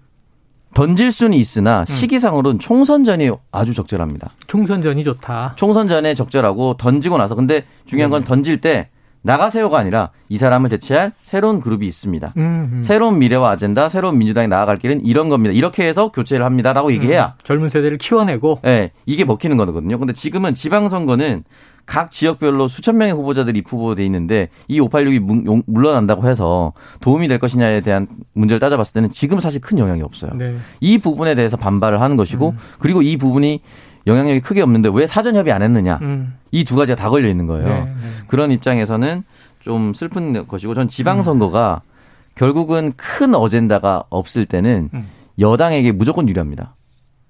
던질 0.74 1.12
수는 1.12 1.36
있으나 1.36 1.80
음. 1.80 1.84
시기상으로는 1.84 2.58
총선 2.58 3.04
전이 3.04 3.30
아주 3.50 3.74
적절합니다. 3.74 4.30
총선 4.46 4.82
전이 4.82 5.04
좋다. 5.04 5.54
총선 5.56 5.88
전에 5.88 6.14
적절하고 6.14 6.76
던지고 6.76 7.18
나서 7.18 7.34
근데 7.34 7.64
중요한 7.86 8.10
건 8.10 8.24
던질 8.24 8.60
때 8.60 8.88
나가세요가 9.22 9.78
아니라 9.78 10.10
이 10.28 10.38
사람을 10.38 10.68
대체할 10.70 11.12
새로운 11.22 11.60
그룹이 11.60 11.86
있습니다. 11.86 12.32
음, 12.36 12.70
음. 12.72 12.82
새로운 12.82 13.18
미래와 13.18 13.50
아젠다, 13.50 13.88
새로운 13.88 14.18
민주당이 14.18 14.48
나아갈 14.48 14.78
길은 14.78 15.04
이런 15.04 15.28
겁니다. 15.28 15.54
이렇게 15.54 15.86
해서 15.86 16.10
교체를 16.10 16.44
합니다라고 16.44 16.88
음, 16.88 16.92
얘기해야 16.92 17.34
젊은 17.44 17.68
세대를 17.68 17.98
키워내고 17.98 18.60
네, 18.62 18.90
이게 19.06 19.24
먹히는 19.24 19.56
거거든요. 19.56 19.98
근데 19.98 20.12
지금은 20.12 20.54
지방선거는 20.54 21.44
각 21.84 22.10
지역별로 22.10 22.68
수천 22.68 22.96
명의 22.96 23.12
후보자들이 23.12 23.58
입후보돼 23.60 24.04
있는데 24.06 24.48
이 24.68 24.80
586이 24.80 25.62
물러난다고 25.66 26.28
해서 26.28 26.72
도움이 27.00 27.28
될 27.28 27.38
것이냐에 27.38 27.80
대한 27.80 28.06
문제를 28.34 28.60
따져봤을 28.60 28.94
때는 28.94 29.10
지금 29.10 29.40
사실 29.40 29.60
큰 29.60 29.78
영향이 29.78 30.02
없어요. 30.02 30.30
네. 30.34 30.56
이 30.80 30.98
부분에 30.98 31.34
대해서 31.34 31.56
반발을 31.56 32.00
하는 32.00 32.16
것이고 32.16 32.50
음. 32.50 32.58
그리고 32.78 33.02
이 33.02 33.16
부분이 33.16 33.62
영향력이 34.06 34.40
크게 34.40 34.62
없는데 34.62 34.90
왜 34.92 35.06
사전 35.06 35.36
협의 35.36 35.52
안 35.52 35.62
했느냐. 35.62 35.98
음. 36.02 36.34
이두 36.50 36.76
가지가 36.76 36.96
다 36.96 37.08
걸려 37.08 37.28
있는 37.28 37.46
거예요. 37.46 37.68
네, 37.68 37.84
네. 37.84 37.92
그런 38.26 38.50
입장에서는 38.50 39.22
좀 39.60 39.94
슬픈 39.94 40.46
것이고 40.46 40.74
전 40.74 40.88
지방선거가 40.88 41.82
음. 41.84 41.88
결국은 42.34 42.92
큰 42.96 43.34
어젠다가 43.34 44.04
없을 44.10 44.46
때는 44.46 44.90
음. 44.92 45.08
여당에게 45.38 45.92
무조건 45.92 46.28
유리합니다. 46.28 46.74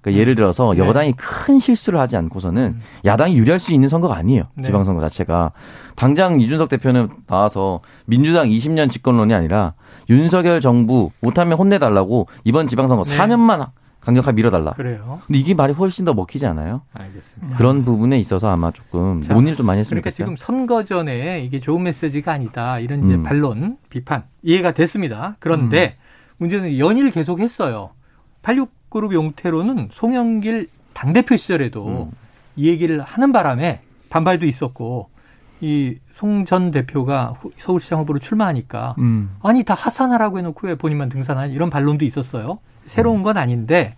그러니까 0.00 0.20
예를 0.20 0.34
들어서 0.34 0.72
네. 0.72 0.78
여당이 0.78 1.12
큰 1.12 1.60
실수를 1.60 2.00
하지 2.00 2.16
않고서는 2.16 2.62
음. 2.62 2.80
야당이 3.04 3.36
유리할 3.36 3.60
수 3.60 3.72
있는 3.72 3.88
선거가 3.88 4.16
아니에요. 4.16 4.44
네. 4.56 4.64
지방선거 4.64 5.00
자체가. 5.00 5.52
당장 5.94 6.40
이준석 6.40 6.68
대표는 6.68 7.08
나와서 7.28 7.80
민주당 8.06 8.48
20년 8.48 8.90
집권론이 8.90 9.32
아니라 9.32 9.74
윤석열 10.10 10.60
정부 10.60 11.10
못하면 11.20 11.56
혼내달라고 11.56 12.26
이번 12.44 12.66
지방선거 12.66 13.04
네. 13.04 13.16
4년만 13.16 13.68
강력하게 14.04 14.34
밀어달라. 14.34 14.72
그래요. 14.72 15.20
근데 15.26 15.38
이게 15.38 15.54
말이 15.54 15.72
훨씬 15.72 16.04
더 16.04 16.12
먹히지 16.12 16.44
않아요? 16.46 16.82
알겠습니다. 16.92 17.56
그런 17.56 17.84
부분에 17.84 18.18
있어서 18.18 18.50
아마 18.50 18.70
조금 18.72 19.22
자, 19.22 19.32
논의를 19.34 19.56
좀 19.56 19.66
많이 19.66 19.80
했으면 19.80 20.00
그러니까 20.02 20.10
좋겠어요. 20.10 20.26
지금 20.26 20.36
선거 20.36 20.84
전에 20.84 21.40
이게 21.44 21.60
좋은 21.60 21.82
메시지가 21.84 22.32
아니다. 22.32 22.78
이런 22.80 23.04
이제 23.04 23.14
음. 23.14 23.22
반론, 23.22 23.78
비판 23.90 24.24
이해가 24.42 24.72
됐습니다. 24.74 25.36
그런데 25.38 25.96
음. 25.98 26.36
문제는 26.38 26.78
연일 26.78 27.10
계속했어요. 27.12 27.90
86그룹 28.42 29.12
용태로는 29.12 29.88
송영길 29.92 30.68
당대표 30.92 31.36
시절에도 31.36 32.08
음. 32.10 32.16
이 32.56 32.68
얘기를 32.68 33.00
하는 33.00 33.32
바람에 33.32 33.80
반발도 34.10 34.46
있었고 34.46 35.08
이 35.60 35.96
송 36.12 36.44
전 36.44 36.70
대표가 36.72 37.32
서울시장 37.58 38.00
후보로 38.00 38.18
출마하니까 38.18 38.96
음. 38.98 39.34
아니 39.42 39.62
다 39.64 39.72
하산하라고 39.74 40.38
해놓고 40.38 40.66
왜 40.66 40.74
본인만 40.74 41.08
등산하지 41.08 41.54
이런 41.54 41.70
반론도 41.70 42.04
있었어요. 42.04 42.58
새로운 42.86 43.22
건 43.22 43.36
아닌데 43.36 43.96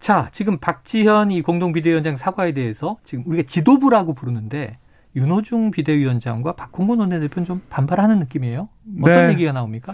자 0.00 0.28
지금 0.32 0.58
박지현 0.58 1.30
이 1.30 1.42
공동 1.42 1.72
비대위원장 1.72 2.16
사과에 2.16 2.52
대해서 2.52 2.96
지금 3.04 3.24
우리가 3.26 3.44
지도부라고 3.46 4.14
부르는데 4.14 4.78
윤호중 5.14 5.70
비대위원장과 5.70 6.52
박홍근 6.52 6.98
원내대표는 6.98 7.46
좀 7.46 7.60
반발하는 7.68 8.18
느낌이에요. 8.20 8.68
어떤 9.02 9.26
네. 9.26 9.32
얘기가 9.34 9.52
나옵니까? 9.52 9.92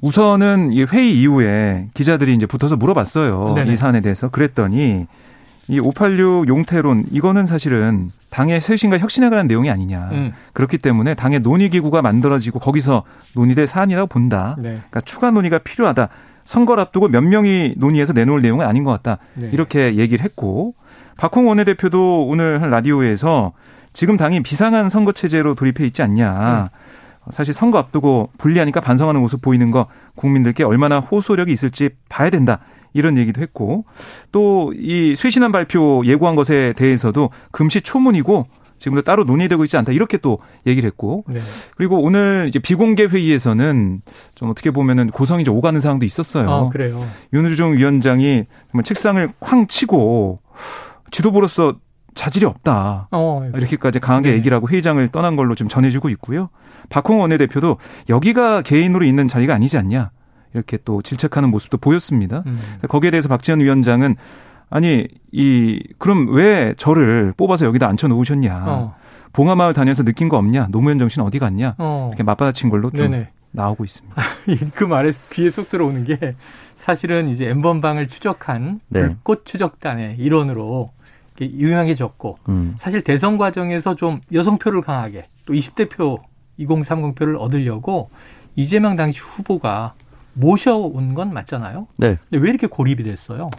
우선은 0.00 0.72
이 0.72 0.84
회의 0.84 1.20
이후에 1.20 1.88
기자들이 1.94 2.34
이제 2.34 2.46
붙어서 2.46 2.76
물어봤어요. 2.76 3.54
네네. 3.54 3.72
이 3.72 3.76
사안에 3.76 4.00
대해서. 4.00 4.28
그랬더니 4.28 5.06
이 5.68 5.80
586 5.80 6.48
용태론 6.48 7.06
이거는 7.10 7.46
사실은 7.46 8.10
당의 8.28 8.60
쇄신과 8.60 8.98
혁신에 8.98 9.30
관한 9.30 9.46
내용이 9.46 9.70
아니냐. 9.70 10.08
음. 10.12 10.32
그렇기 10.52 10.78
때문에 10.78 11.14
당의 11.14 11.40
논의 11.40 11.70
기구가 11.70 12.02
만들어지고 12.02 12.58
거기서 12.58 13.04
논의될 13.34 13.66
사안이라고 13.66 14.08
본다. 14.08 14.56
네. 14.58 14.70
그러니까 14.70 15.00
추가 15.00 15.30
논의가 15.30 15.58
필요하다. 15.58 16.08
선거를 16.44 16.80
앞두고 16.82 17.08
몇 17.08 17.22
명이 17.22 17.74
논의해서 17.78 18.12
내놓을 18.12 18.42
내용은 18.42 18.66
아닌 18.66 18.84
것 18.84 18.92
같다. 18.92 19.18
네. 19.34 19.50
이렇게 19.52 19.96
얘기를 19.96 20.24
했고 20.24 20.74
박홍 21.16 21.48
원내대표도 21.48 22.26
오늘 22.26 22.62
한 22.62 22.70
라디오에서 22.70 23.52
지금 23.92 24.16
당이 24.16 24.42
비상한 24.42 24.88
선거 24.88 25.12
체제로 25.12 25.54
돌입해 25.54 25.84
있지 25.86 26.02
않냐. 26.02 26.70
음. 26.72 26.78
사실 27.30 27.54
선거 27.54 27.78
앞두고 27.78 28.30
불리하니까 28.36 28.80
반성하는 28.80 29.20
모습 29.20 29.40
보이는 29.40 29.70
거 29.70 29.86
국민들께 30.14 30.62
얼마나 30.64 31.00
호소력이 31.00 31.52
있을지 31.52 31.90
봐야 32.08 32.28
된다. 32.30 32.60
이런 32.92 33.16
얘기도 33.18 33.40
했고 33.40 33.84
또 34.30 34.72
이 34.76 35.14
쇄신안 35.16 35.50
발표 35.52 36.02
예고한 36.04 36.36
것에 36.36 36.74
대해서도 36.76 37.30
금시 37.50 37.80
초문이고 37.80 38.46
지금도 38.84 39.00
따로 39.00 39.24
논의되고 39.24 39.64
있지 39.64 39.78
않다 39.78 39.92
이렇게 39.92 40.18
또 40.18 40.40
얘기를 40.66 40.86
했고 40.86 41.24
네. 41.26 41.40
그리고 41.74 42.02
오늘 42.02 42.44
이제 42.48 42.58
비공개 42.58 43.06
회의에서는 43.06 44.02
좀 44.34 44.50
어떻게 44.50 44.70
보면은 44.70 45.08
고성이 45.08 45.42
좀 45.42 45.56
오가는 45.56 45.80
상황도 45.80 46.04
있었어요. 46.04 46.50
아, 46.50 46.68
그래요. 46.68 47.06
윤우중 47.32 47.78
위원장이 47.78 48.44
정말 48.70 48.84
책상을 48.84 49.32
쾅 49.40 49.66
치고 49.66 50.40
지도부로서 51.10 51.76
자질이 52.14 52.44
없다. 52.44 53.08
어, 53.10 53.48
이렇게까지 53.54 54.00
강하게 54.00 54.32
네. 54.32 54.36
얘기를 54.36 54.54
하고 54.54 54.68
회의장을 54.68 55.08
떠난 55.08 55.34
걸로 55.34 55.54
좀 55.54 55.66
전해지고 55.66 56.10
있고요. 56.10 56.50
박홍 56.90 57.20
원내대표도 57.20 57.78
여기가 58.10 58.60
개인으로 58.60 59.04
있는 59.06 59.28
자리가 59.28 59.54
아니지 59.54 59.78
않냐. 59.78 60.10
이렇게 60.52 60.78
또 60.84 61.00
질책하는 61.00 61.50
모습도 61.50 61.78
보였습니다. 61.78 62.44
음. 62.46 62.60
거기에 62.88 63.10
대해서 63.10 63.28
박지원 63.30 63.60
위원장은 63.60 64.16
아니 64.74 65.06
이 65.30 65.80
그럼 65.98 66.34
왜 66.34 66.74
저를 66.76 67.32
뽑아서 67.36 67.64
여기다 67.64 67.86
앉혀 67.88 68.08
놓으셨냐? 68.08 68.64
어. 68.66 68.94
봉하마을 69.32 69.72
다녀서 69.72 70.02
느낀 70.02 70.28
거 70.28 70.36
없냐? 70.36 70.66
노무현 70.72 70.98
정신 70.98 71.22
어디 71.22 71.38
갔냐? 71.38 71.76
어. 71.78 72.08
이렇게 72.10 72.24
맞받아친 72.24 72.70
걸로 72.70 72.90
좀 72.90 73.12
네네. 73.12 73.28
나오고 73.52 73.84
있습니다. 73.84 74.20
그 74.74 74.82
말에 74.82 75.12
귀에 75.32 75.50
쏙 75.50 75.70
들어오는 75.70 76.02
게 76.02 76.34
사실은 76.74 77.28
이제 77.28 77.48
엠번방을 77.50 78.08
추적한 78.08 78.80
네. 78.88 79.02
불꽃 79.02 79.46
추적단의 79.46 80.16
일원으로 80.18 80.90
유명해졌고 81.40 82.38
음. 82.48 82.74
사실 82.76 83.00
대선 83.00 83.38
과정에서 83.38 83.94
좀 83.94 84.20
여성표를 84.32 84.82
강하게 84.82 85.28
또 85.46 85.54
20대 85.54 85.88
표 85.88 86.18
2030표를 86.58 87.38
얻으려고 87.38 88.10
이재명 88.56 88.96
당시 88.96 89.20
후보가 89.20 89.94
모셔온 90.34 91.14
건 91.14 91.32
맞잖아요. 91.32 91.86
네. 91.96 92.18
근데 92.28 92.44
왜 92.44 92.50
이렇게 92.50 92.66
고립이 92.66 93.02
됐어요? 93.02 93.50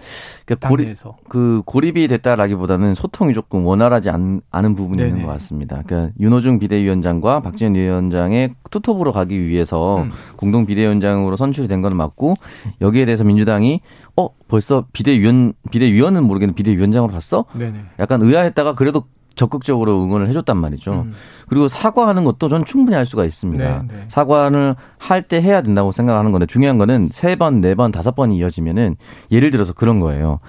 그러니까 0.45 0.69
고립, 0.69 0.95
그 1.29 1.61
고립이 1.65 2.07
됐다라기보다는 2.07 2.95
소통이 2.95 3.33
조금 3.33 3.65
원활하지 3.65 4.09
않, 4.09 4.41
은 4.53 4.75
부분이 4.75 4.97
네네. 4.97 5.09
있는 5.09 5.25
것 5.25 5.31
같습니다. 5.33 5.81
그러니까 5.85 6.13
윤호중 6.19 6.59
비대위원장과 6.59 7.41
박지원 7.41 7.75
위원장의 7.75 8.55
투톱으로 8.69 9.11
가기 9.11 9.47
위해서 9.47 10.03
음. 10.03 10.11
공동 10.35 10.65
비대위원장으로 10.65 11.35
선출이 11.35 11.67
된건 11.67 11.95
맞고 11.95 12.35
여기에 12.81 13.05
대해서 13.05 13.23
민주당이 13.23 13.81
어 14.17 14.29
벌써 14.47 14.85
비대위원 14.93 15.53
비대위원은 15.71 16.23
모르겠는데 16.23 16.55
비대위원장으로 16.55 17.11
갔어? 17.11 17.45
네네. 17.53 17.79
약간 17.99 18.21
의아했다가 18.21 18.75
그래도 18.75 19.03
적극적으로 19.35 20.03
응원을 20.03 20.27
해줬단 20.29 20.57
말이죠. 20.57 20.91
음. 20.91 21.13
그리고 21.47 21.67
사과하는 21.67 22.23
것도 22.23 22.49
전 22.49 22.65
충분히 22.65 22.95
할 22.95 23.05
수가 23.05 23.25
있습니다. 23.25 23.63
네, 23.63 23.87
네. 23.87 24.03
사과를 24.07 24.75
할 24.97 25.21
때 25.27 25.41
해야 25.41 25.61
된다고 25.61 25.91
생각하는 25.91 26.31
건데 26.31 26.45
중요한 26.45 26.77
거는 26.77 27.09
세 27.11 27.35
번, 27.35 27.61
네 27.61 27.73
번, 27.75 27.91
다섯 27.91 28.15
번이 28.15 28.37
이어지면은 28.37 28.95
예를 29.31 29.51
들어서 29.51 29.73
그런 29.73 29.99
거예요. 29.99 30.39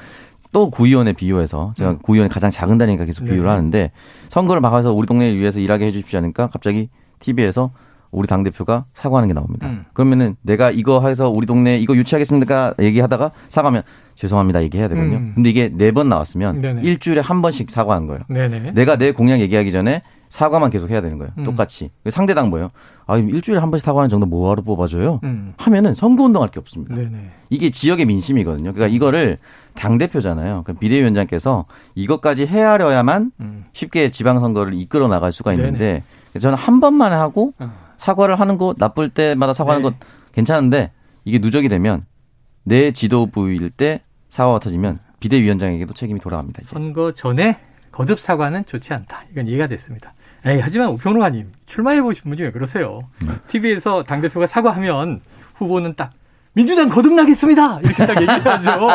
또 0.53 0.71
구의원에 0.71 1.13
비유해서 1.13 1.73
제가 1.77 1.91
음. 1.93 1.99
구의원이 2.03 2.31
가장 2.31 2.51
작은 2.51 2.79
단위니까 2.79 3.05
계속 3.05 3.25
비유를 3.25 3.45
네. 3.45 3.49
하는데 3.49 3.91
선거를 4.29 4.61
막아서 4.61 4.93
우리 4.93 5.07
동네를 5.07 5.39
위해서 5.39 5.61
일하게 5.61 5.87
해주십시오 5.87 6.19
하니까 6.19 6.49
갑자기 6.49 6.89
TV에서 7.21 7.71
우리 8.11 8.27
당 8.29 8.43
대표가 8.45 8.85
사과하는 8.95 9.29
게 9.29 9.35
나옵니다. 9.35 9.67
음. 9.69 9.85
그러면은 9.93 10.37
내가 10.43 10.71
이거 10.71 11.07
해서 11.07 11.29
우리 11.29 11.47
동네 11.47 11.77
이거 11.79 11.95
유치하겠습니까 11.97 12.75
얘기하다가 12.81 13.31
사과하면 13.49 13.83
죄송합니다 14.15 14.63
얘기해야 14.63 14.89
되거든요. 14.89 15.17
음. 15.17 15.33
근데 15.35 15.51
이게 15.51 15.69
네 15.69 15.91
번 15.91 16.09
나왔으면 16.09 16.61
네네. 16.61 16.83
일주일에 16.83 17.21
한 17.21 17.43
번씩 17.43 17.71
사과한 17.71 18.07
거예요. 18.07 18.23
네네. 18.29 18.73
내가 18.73 18.97
내 18.97 19.13
공약 19.13 19.41
얘기하기 19.41 19.71
전에 19.73 20.03
사과만 20.29 20.71
계속 20.71 20.91
해야 20.91 21.01
되는 21.01 21.19
거예요. 21.19 21.33
음. 21.39 21.45
똑같이. 21.45 21.91
상대당 22.11 22.51
뭐예요? 22.51 22.69
아, 23.07 23.17
일주일에 23.17 23.61
한 23.61 23.71
번씩 23.71 23.85
사과하는 23.85 24.11
정도 24.11 24.27
뭐하러 24.27 24.63
뽑아줘요? 24.63 25.21
음. 25.23 25.55
하면은 25.59 25.95
선거 25.95 26.25
운동 26.25 26.43
할 26.43 26.51
게 26.51 26.59
없습니다. 26.59 26.95
네네. 26.97 27.31
이게 27.51 27.71
지역의 27.71 28.07
민심이거든요. 28.07 28.73
그러니까 28.73 28.95
이거를 28.95 29.39
당 29.75 29.99
대표잖아요. 29.99 30.63
그러니까 30.65 30.73
비대위원장께서 30.81 31.67
이것까지 31.95 32.47
헤아려야만 32.47 33.33
음. 33.41 33.65
쉽게 33.73 34.11
지방선거를 34.11 34.75
이끌어 34.75 35.07
나갈 35.09 35.33
수가 35.33 35.53
있는데. 35.55 36.03
저는 36.39 36.59
한 36.59 36.81
번만 36.81 37.13
하고 37.15 37.53
어. 37.59 37.71
사과를 37.99 38.39
하는 38.41 38.59
거 38.59 38.75
나쁠 38.79 39.11
때마다 39.11 39.53
사과하는 39.53 39.83
네. 39.83 39.91
것 39.91 40.07
괜찮은데 40.33 40.93
이게 41.25 41.39
누적이 41.39 41.69
되면 41.69 42.07
내 42.65 42.93
지도부일 42.93 43.71
때 43.71 44.03
사과가 44.29 44.59
터지면 44.59 44.99
비대위원장에게도 45.21 45.95
책임이 45.95 46.21
돌아갑니다. 46.21 46.61
이제. 46.63 46.71
선거 46.71 47.13
전에 47.13 47.59
거듭 47.93 48.21
사과는 48.21 48.67
좋지 48.67 48.93
않다. 48.93 49.25
이건 49.33 49.47
이해가 49.49 49.67
됐습니다. 49.69 50.15
에이, 50.45 50.61
하지만 50.63 50.91
우평론가님 50.91 51.53
출마해 51.65 52.03
보신 52.03 52.25
분이 52.31 52.43
왜 52.43 52.51
그러세요? 52.51 53.09
네. 53.23 53.33
TV에서 53.49 54.03
당 54.05 54.21
대표가 54.21 54.47
사과하면 54.47 55.23
후보는 55.55 55.95
딱 55.97 56.11
민주당 56.53 56.89
거듭나겠습니다. 56.89 57.81
이렇게 57.81 58.07
딱 58.07 58.21
얘기하죠. 58.21 58.89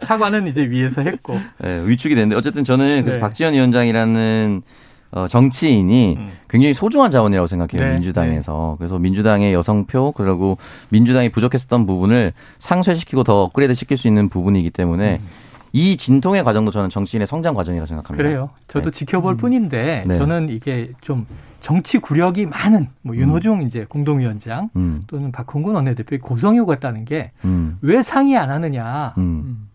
사과는 0.06 0.46
이제 0.46 0.62
위에서 0.68 1.02
했고. 1.02 1.38
네, 1.58 1.82
위축이 1.86 2.14
됐는데 2.14 2.36
어쨌든 2.36 2.64
저는 2.64 3.02
그래서 3.02 3.16
네. 3.16 3.20
박지원 3.20 3.54
위원장이라는 3.54 4.62
어, 5.12 5.26
정치인이 5.26 6.14
음. 6.18 6.32
굉장히 6.48 6.72
소중한 6.72 7.10
자원이라고 7.10 7.46
생각해요 7.46 7.88
네, 7.88 7.94
민주당에서 7.94 8.72
네. 8.74 8.78
그래서 8.78 8.98
민주당의 8.98 9.52
여성표 9.52 10.12
그리고 10.12 10.56
민주당이 10.90 11.30
부족했었던 11.30 11.86
부분을 11.86 12.32
상쇄시키고 12.58 13.24
더 13.24 13.42
업그레이드 13.42 13.74
시킬 13.74 13.96
수 13.96 14.06
있는 14.06 14.28
부분이기 14.28 14.70
때문에 14.70 15.18
음. 15.20 15.26
이 15.72 15.96
진통의 15.96 16.42
과정도 16.44 16.70
저는 16.70 16.90
정치인의 16.90 17.26
성장 17.26 17.54
과정이라고 17.54 17.86
생각합니다. 17.86 18.22
그래요. 18.22 18.50
저도 18.68 18.90
네. 18.90 18.98
지켜볼 18.98 19.34
음. 19.34 19.36
뿐인데 19.36 20.04
네. 20.06 20.14
저는 20.14 20.48
이게 20.48 20.90
좀 21.00 21.26
정치 21.60 21.98
구력이 21.98 22.46
많은 22.46 22.88
뭐 23.02 23.14
윤호중 23.14 23.60
음. 23.60 23.66
이제 23.66 23.84
공동위원장 23.88 24.70
음. 24.76 25.02
또는 25.06 25.30
박홍근 25.30 25.74
원내대표의 25.74 26.18
고성효 26.20 26.66
같다는 26.66 27.04
게왜 27.04 27.30
음. 27.44 27.78
상의 28.02 28.36
안 28.36 28.50
하느냐. 28.50 29.14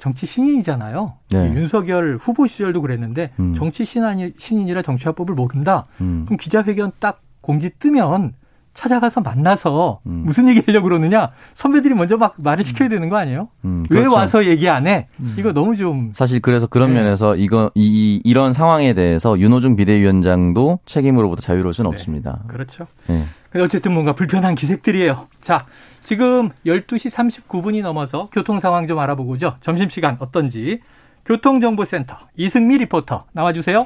음. 0.06 0.12
정치 0.14 0.26
신인이잖아요. 0.28 1.14
네. 1.32 1.54
윤석열 1.54 2.18
후보 2.20 2.46
시절도 2.46 2.82
그랬는데 2.82 3.32
음. 3.40 3.54
정치 3.56 3.86
신인이, 3.86 4.34
신인이라 4.38 4.84
정치화법을 4.84 5.34
모른다. 5.34 5.86
그럼 5.98 6.38
기자회견 6.40 6.92
딱 7.00 7.22
공지 7.42 7.72
뜨면 7.80 8.34
찾아가서 8.76 9.22
만나서 9.22 10.02
음. 10.06 10.24
무슨 10.26 10.48
얘기 10.48 10.62
하려고 10.68 10.84
그러느냐 10.90 11.32
선배들이 11.56 11.96
먼저 11.96 12.18
막 12.18 12.36
말을 12.38 12.64
시켜야 12.64 12.90
되는 12.90 13.10
거 13.10 13.18
아니에요? 13.18 13.48
음, 13.64 13.84
왜 13.90 14.02
그렇죠. 14.02 14.16
와서 14.16 14.46
얘기 14.46 14.70
안 14.70 14.86
해? 14.86 15.08
음. 15.20 15.34
이거 15.40 15.54
너무 15.54 15.76
좀 15.76 16.12
사실 16.14 16.40
그래서 16.42 16.68
그런 16.68 16.94
네. 16.94 17.02
면에서 17.02 17.36
이거 17.36 17.72
이, 17.74 18.22
이 18.24 18.34
런 18.34 18.52
상황에 18.54 18.94
대해서 18.94 19.40
윤호중 19.40 19.78
비대위원장도 19.78 20.80
책임으로부터 20.86 21.42
자유로울 21.42 21.74
수는 21.74 21.90
네. 21.90 21.96
없습니다. 21.96 22.44
그렇죠. 22.48 22.86
네. 23.08 23.24
근데 23.50 23.64
어쨌든 23.64 23.94
뭔가 23.94 24.12
불편한 24.14 24.54
기색들이에요. 24.56 25.28
자, 25.40 25.60
지금 26.02 26.50
12시 26.66 27.10
39분이 27.48 27.82
넘어서 27.82 28.30
교통 28.34 28.60
상황 28.60 28.86
좀 28.88 29.00
알아보고죠. 29.00 29.56
점심시간 29.62 30.18
어떤지 30.20 30.82
교통정보센터 31.26 32.18
이승미 32.36 32.78
리포터 32.80 33.24
나와주세요. 33.32 33.86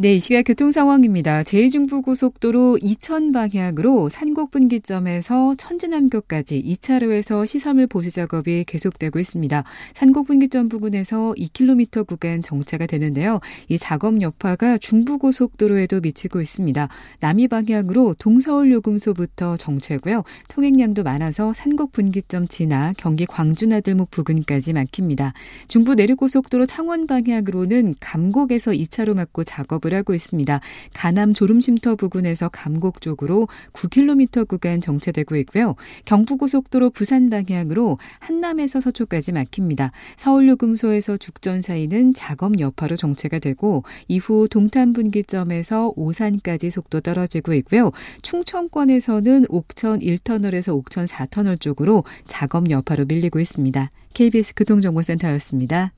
네, 0.00 0.14
이 0.14 0.18
시각 0.18 0.44
교통 0.44 0.72
상황입니다. 0.72 1.42
제2중부고속도로 1.42 2.78
이천 2.82 3.32
방향으로 3.32 4.08
산곡 4.08 4.50
분기점에서 4.50 5.56
천진남교까지 5.56 6.62
2차로에서 6.62 7.46
시설물 7.46 7.86
보수 7.86 8.10
작업이 8.10 8.64
계속되고 8.66 9.18
있습니다. 9.18 9.62
산곡 9.92 10.26
분기점 10.26 10.70
부근에서 10.70 11.34
2km 11.36 12.06
구간 12.06 12.40
정체가 12.40 12.86
되는데요. 12.86 13.40
이 13.68 13.76
작업 13.76 14.22
여파가 14.22 14.78
중부고속도로에도 14.78 16.00
미치고 16.00 16.40
있습니다. 16.40 16.88
남이 17.20 17.48
방향으로 17.48 18.14
동서울 18.18 18.72
요금소부터 18.72 19.58
정체고요. 19.58 20.24
통행량도 20.48 21.02
많아서 21.02 21.52
산곡 21.52 21.92
분기점 21.92 22.48
지나 22.48 22.94
경기 22.96 23.26
광주나들목 23.26 24.10
부근까지 24.10 24.72
막힙니다. 24.72 25.34
중부 25.68 25.94
내륙고속도로 25.94 26.64
창원 26.64 27.06
방향으로는 27.06 27.96
감곡에서 28.00 28.70
2차로 28.70 29.12
막고 29.12 29.44
작업을 29.44 29.89
지속을 29.90 29.94
하고 29.94 30.14
있습니다. 30.14 30.60
가남 30.94 31.34
졸음쉼터 31.34 31.96
부근에서 31.96 32.48
감곡 32.48 33.02
쪽으로 33.02 33.48
9km 33.72 34.48
구간 34.48 34.80
정체되고 34.80 35.36
있고요. 35.36 35.74
경부고속도로 36.06 36.90
부산 36.90 37.28
방향으로 37.28 37.98
한남에서 38.20 38.80
서초까지 38.80 39.32
막힙니다. 39.32 39.92
서울요금소에서 40.16 41.16
죽전 41.18 41.60
사이는 41.60 42.14
작업 42.14 42.58
여파로 42.58 42.96
정체가 42.96 43.40
되고 43.40 43.82
이후 44.08 44.46
동탄 44.48 44.92
분기점에서 44.92 45.92
오산까지 45.96 46.70
속도 46.70 47.00
떨어지고 47.00 47.52
있고요. 47.54 47.90
충청권에서는 48.22 49.46
옥천 49.48 50.00
1터널에서 50.00 50.74
옥천 50.74 51.06
4터널 51.06 51.60
쪽으로 51.60 52.04
작업 52.26 52.70
여파로 52.70 53.04
밀리고 53.06 53.40
있습니다. 53.40 53.90
KBS 54.14 54.54
교통정보센터였습니다. 54.54 55.92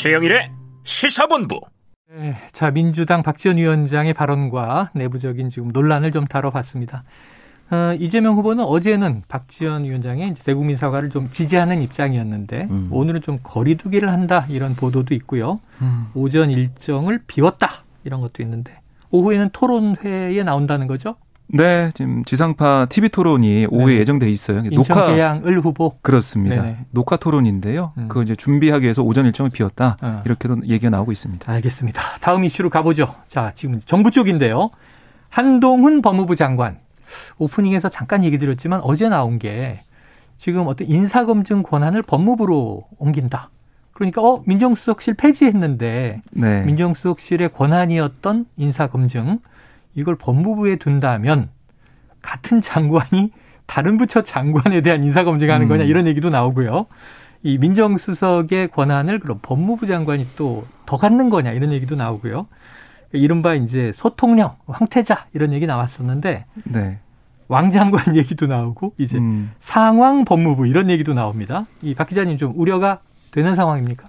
최영일의 0.00 0.50
시사본부. 0.82 1.60
네, 2.10 2.34
자 2.52 2.70
민주당 2.70 3.22
박지원 3.22 3.58
위원장의 3.58 4.14
발언과 4.14 4.92
내부적인 4.94 5.50
지금 5.50 5.68
논란을 5.72 6.10
좀 6.10 6.24
다뤄봤습니다. 6.24 7.04
어, 7.70 7.94
이재명 7.98 8.36
후보는 8.36 8.64
어제는 8.64 9.24
박지원 9.28 9.84
위원장의 9.84 10.36
대국민 10.42 10.78
사과를 10.78 11.10
좀 11.10 11.28
지지하는 11.30 11.82
입장이었는데 11.82 12.68
음. 12.70 12.88
오늘은 12.90 13.20
좀 13.20 13.40
거리두기를 13.42 14.10
한다 14.10 14.46
이런 14.48 14.74
보도도 14.74 15.14
있고요. 15.16 15.60
음. 15.82 16.06
오전 16.14 16.50
일정을 16.50 17.20
비웠다 17.26 17.68
이런 18.04 18.22
것도 18.22 18.42
있는데 18.42 18.80
오후에는 19.10 19.50
토론회에 19.52 20.42
나온다는 20.44 20.86
거죠? 20.86 21.16
네, 21.52 21.90
지금 21.94 22.24
지상파 22.24 22.86
TV 22.88 23.08
토론이 23.08 23.66
오후에 23.70 23.94
네. 23.94 24.00
예정돼 24.00 24.30
있어요. 24.30 24.62
녹화 24.70 25.06
계양을 25.06 25.60
후보 25.60 25.96
그렇습니다. 26.00 26.62
네네. 26.62 26.78
녹화 26.90 27.16
토론인데요. 27.16 27.92
음. 27.98 28.08
그거 28.08 28.22
이제 28.22 28.36
준비하기 28.36 28.84
위해서 28.84 29.02
오전 29.02 29.26
일정을 29.26 29.50
비웠다 29.50 29.96
어. 30.00 30.22
이렇게도 30.24 30.58
얘기가 30.66 30.90
나오고 30.90 31.12
있습니다. 31.12 31.50
알겠습니다. 31.50 32.02
다음 32.20 32.44
이슈로 32.44 32.70
가보죠. 32.70 33.14
자, 33.28 33.52
지금 33.54 33.80
정부 33.84 34.10
쪽인데요. 34.10 34.70
한동훈 35.28 36.02
법무부 36.02 36.36
장관 36.36 36.78
오프닝에서 37.38 37.88
잠깐 37.88 38.22
얘기 38.24 38.38
드렸지만 38.38 38.80
어제 38.82 39.08
나온 39.08 39.38
게 39.38 39.80
지금 40.38 40.66
어떤 40.68 40.88
인사검증 40.88 41.62
권한을 41.62 42.02
법무부로 42.02 42.84
옮긴다. 42.98 43.50
그러니까 43.92 44.22
어 44.22 44.42
민정수석실 44.46 45.14
폐지했는데 45.14 46.22
네. 46.30 46.64
민정수석실의 46.64 47.50
권한이었던 47.50 48.46
인사검증 48.56 49.40
이걸 49.94 50.16
법무부에 50.16 50.76
둔다면 50.76 51.50
같은 52.22 52.60
장관이 52.60 53.32
다른 53.66 53.96
부처 53.96 54.22
장관에 54.22 54.80
대한 54.80 55.04
인사검증하는 55.04 55.68
거냐 55.68 55.84
음. 55.84 55.88
이런 55.88 56.06
얘기도 56.06 56.28
나오고요. 56.30 56.86
이 57.42 57.56
민정수석의 57.58 58.68
권한을 58.68 59.20
그럼 59.20 59.38
법무부 59.42 59.86
장관이 59.86 60.28
또 60.36 60.64
더 60.90 60.96
갖는 60.96 61.30
거냐 61.30 61.52
이런 61.52 61.70
얘기도 61.70 61.94
나오고요. 61.94 62.48
이른바 63.12 63.54
이제 63.54 63.92
소통령, 63.94 64.56
황태자 64.66 65.26
이런 65.32 65.52
얘기 65.52 65.64
나왔었는데 65.64 66.46
네. 66.64 66.98
왕장관 67.46 68.14
얘기도 68.18 68.46
나오고 68.48 68.94
이제 68.98 69.16
음. 69.18 69.52
상황 69.60 70.24
법무부 70.24 70.66
이런 70.66 70.90
얘기도 70.90 71.14
나옵니다. 71.14 71.66
이 71.82 71.94
박 71.94 72.08
기자님 72.08 72.38
좀 72.38 72.52
우려가 72.56 72.98
되는 73.30 73.54
상황입니까? 73.54 74.08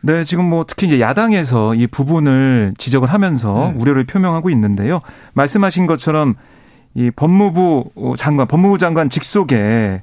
네, 0.00 0.24
지금 0.24 0.44
뭐 0.44 0.64
특히 0.66 0.86
이제 0.86 1.00
야당에서 1.00 1.74
이 1.74 1.86
부분을 1.86 2.74
지적을 2.78 3.08
하면서 3.12 3.72
네. 3.74 3.80
우려를 3.80 4.04
표명하고 4.04 4.50
있는데요. 4.50 5.00
말씀하신 5.34 5.86
것처럼 5.86 6.34
이 6.94 7.10
법무부 7.10 8.14
장관, 8.16 8.46
법무부 8.46 8.78
장관 8.78 9.08
직속에 9.08 10.02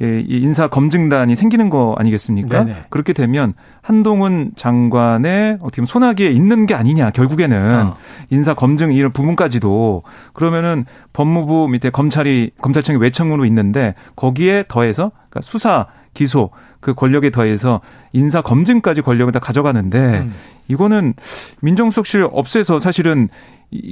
이 0.00 0.24
인사 0.42 0.66
검증단이 0.66 1.36
생기는 1.36 1.70
거 1.70 1.94
아니겠습니까? 1.96 2.64
네네. 2.64 2.84
그렇게 2.90 3.12
되면 3.12 3.54
한동훈 3.80 4.50
장관의 4.56 5.58
어떻게 5.60 5.76
보면 5.76 5.86
손아귀에 5.86 6.30
있는 6.30 6.66
게 6.66 6.74
아니냐 6.74 7.10
결국에는 7.10 7.86
어. 7.86 7.96
인사 8.30 8.54
검증 8.54 8.92
이런 8.92 9.12
부분까지도 9.12 10.02
그러면은 10.32 10.84
법무부 11.12 11.68
밑에 11.68 11.90
검찰이 11.90 12.50
검찰청이 12.60 12.98
외청으로 12.98 13.44
있는데 13.44 13.94
거기에 14.16 14.64
더해서 14.66 15.12
그러니까 15.30 15.40
수사 15.42 15.86
기소 16.14 16.50
그 16.80 16.94
권력에 16.94 17.30
더해서 17.30 17.80
인사 18.12 18.40
검증까지 18.40 19.02
권력을 19.02 19.30
다 19.32 19.38
가져가는데 19.38 19.98
음. 19.98 20.34
이거는 20.68 21.14
민정수석실 21.60 22.28
없애서 22.30 22.78
사실은 22.78 23.28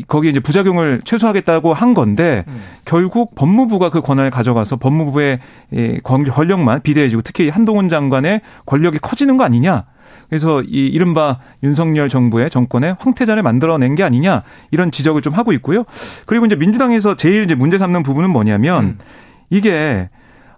거기에 0.06 0.30
이제 0.30 0.40
부작용을 0.40 1.02
최소화하겠다고 1.04 1.74
한 1.74 1.92
건데 1.92 2.44
음. 2.48 2.62
결국 2.84 3.34
법무부가 3.34 3.90
그 3.90 4.00
권한을 4.00 4.30
가져가서 4.30 4.76
법무부의 4.76 5.40
권력만 6.02 6.82
비대해지고 6.82 7.22
특히 7.22 7.48
한동훈 7.48 7.88
장관의 7.88 8.40
권력이 8.64 8.98
커지는 8.98 9.36
거 9.36 9.44
아니냐. 9.44 9.84
그래서 10.28 10.62
이 10.62 10.86
이른바 10.86 11.40
윤석열 11.62 12.08
정부의 12.08 12.48
정권의 12.48 12.96
황태자를 12.98 13.42
만들어낸 13.42 13.94
게 13.94 14.02
아니냐 14.02 14.42
이런 14.70 14.90
지적을 14.90 15.20
좀 15.20 15.34
하고 15.34 15.52
있고요. 15.52 15.84
그리고 16.24 16.46
이제 16.46 16.56
민주당에서 16.56 17.16
제일 17.16 17.44
이제 17.44 17.54
문제 17.54 17.76
삼는 17.76 18.02
부분은 18.02 18.30
뭐냐면 18.30 18.84
음. 18.84 18.98
이게 19.50 20.08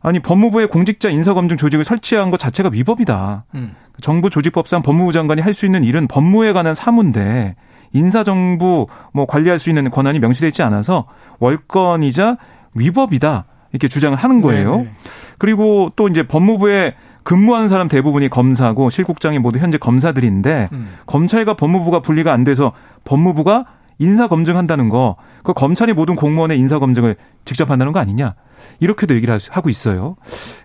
아니 0.04 0.20
법무부의 0.20 0.68
공직자 0.68 1.08
인사검증 1.08 1.56
조직을 1.56 1.82
설치한 1.82 2.30
것 2.30 2.36
자체가 2.38 2.68
위법이다. 2.70 3.46
음. 3.54 3.74
정부 4.02 4.28
조직법상 4.28 4.82
법무부 4.82 5.12
장관이 5.12 5.40
할 5.40 5.54
수 5.54 5.64
있는 5.64 5.82
일은 5.82 6.06
법무에 6.08 6.52
관한 6.52 6.74
사무인데 6.74 7.56
인사정부 7.92 8.86
뭐 9.12 9.26
관리할 9.26 9.58
수 9.58 9.70
있는 9.70 9.90
권한이 9.90 10.18
명시되어 10.18 10.48
있지 10.48 10.62
않아서 10.62 11.06
월권이자 11.38 12.36
위법이다. 12.74 13.46
이렇게 13.72 13.88
주장을 13.88 14.16
하는 14.16 14.40
거예요. 14.42 14.70
네네. 14.72 14.84
네. 14.84 14.90
그리고 15.38 15.90
또 15.96 16.08
이제 16.08 16.22
법무부에 16.24 16.94
근무하는 17.22 17.68
사람 17.68 17.88
대부분이 17.88 18.28
검사고 18.28 18.90
실국장이 18.90 19.38
모두 19.38 19.58
현재 19.58 19.78
검사들인데 19.78 20.68
음. 20.72 20.94
검찰과 21.06 21.54
법무부가 21.54 22.00
분리가 22.00 22.32
안 22.32 22.44
돼서 22.44 22.72
법무부가 23.04 23.64
인사 23.98 24.26
검증한다는 24.28 24.88
거, 24.88 25.16
그 25.42 25.52
검찰이 25.52 25.92
모든 25.92 26.16
공무원의 26.16 26.58
인사 26.58 26.78
검증을 26.78 27.16
직접 27.44 27.70
한다는 27.70 27.92
거 27.92 28.00
아니냐? 28.00 28.34
이렇게도 28.80 29.14
얘기를 29.14 29.38
하고 29.50 29.68
있어요. 29.68 30.16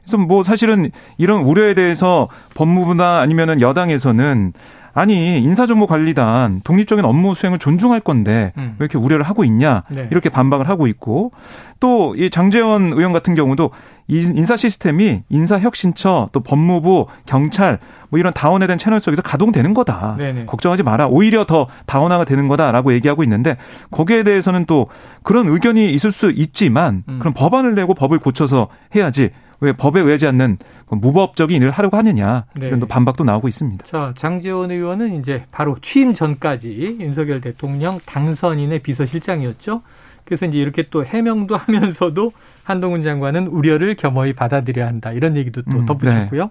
그래서 0.02 0.18
뭐 0.18 0.44
사실은 0.44 0.90
이런 1.18 1.44
우려에 1.44 1.74
대해서 1.74 2.28
법무부나 2.56 3.20
아니면은 3.20 3.62
여당에서는 3.62 4.54
아니 5.00 5.40
인사정보관리단 5.40 6.62
독립적인 6.64 7.06
업무 7.06 7.34
수행을 7.34 7.58
존중할 7.58 8.02
건데 8.02 8.52
음. 8.58 8.76
왜 8.80 8.84
이렇게 8.84 8.98
우려를 8.98 9.24
하고 9.24 9.44
있냐 9.46 9.84
네. 9.90 10.08
이렇게 10.12 10.30
반박을 10.30 10.68
하고 10.68 10.88
있고 10.88 11.32
또 11.80 12.10
이 12.16 12.30
장재원 12.30 12.94
의원 12.94 13.14
같은 13.14 13.36
경우도 13.36 13.72
인사 14.08 14.58
시스템이 14.58 15.24
인사혁신처 15.30 16.30
또 16.32 16.40
법무부 16.42 17.08
경찰 17.26 17.80
뭐 18.10 18.20
이런 18.20 18.34
다원에 18.34 18.68
대한 18.68 18.78
채널 18.78 19.00
속에서 19.00 19.22
가동되는 19.22 19.74
거다 19.74 20.16
네네. 20.18 20.46
걱정하지 20.46 20.84
마라 20.84 21.08
오히려 21.08 21.46
더 21.46 21.68
다원화가 21.86 22.26
되는 22.26 22.48
거다라고 22.48 22.94
얘기하고 22.94 23.24
있는데 23.24 23.56
거기에 23.92 24.24
대해서는 24.24 24.66
또 24.66 24.88
그런 25.24 25.48
의견이 25.48 25.92
있을 25.92 26.12
수 26.12 26.32
있지만 26.32 27.04
음. 27.08 27.20
그럼 27.20 27.34
법안을 27.34 27.76
내고 27.76 27.94
법을 27.94 28.20
고쳐서 28.20 28.68
해야지 28.96 29.30
왜 29.62 29.74
법에 29.74 30.00
의하지 30.00 30.28
않는 30.28 30.58
그 30.88 30.96
무법적인 30.96 31.62
일을 31.62 31.72
하려고 31.72 31.98
하느냐 31.98 32.46
네. 32.56 32.68
이런 32.68 32.80
또 32.80 32.88
반박도 32.88 33.24
나오고 33.24 33.48
있습니다. 33.48 33.86
자 33.86 34.14
장재원 34.18 34.72
의원은 34.72 35.20
이제 35.20 35.46
바로 35.52 35.78
취임 35.82 36.14
전까지 36.14 36.98
윤석열 37.00 37.42
대통령 37.42 38.00
당선인의 38.06 38.80
비서실장이었죠. 38.80 39.82
그래서 40.24 40.46
이제 40.46 40.58
이렇게 40.58 40.88
또 40.90 41.06
해명도 41.06 41.58
하면서도 41.58 42.32
한동훈 42.64 43.04
장관은 43.04 43.48
우려를 43.48 43.96
겸허히 43.96 44.34
받아들여야 44.34 44.88
한다 44.88 45.12
이런 45.12 45.36
얘기도 45.36 45.62
또 45.64 45.80
음, 45.80 45.86
덧붙였고요. 45.86 46.44
네. 46.44 46.50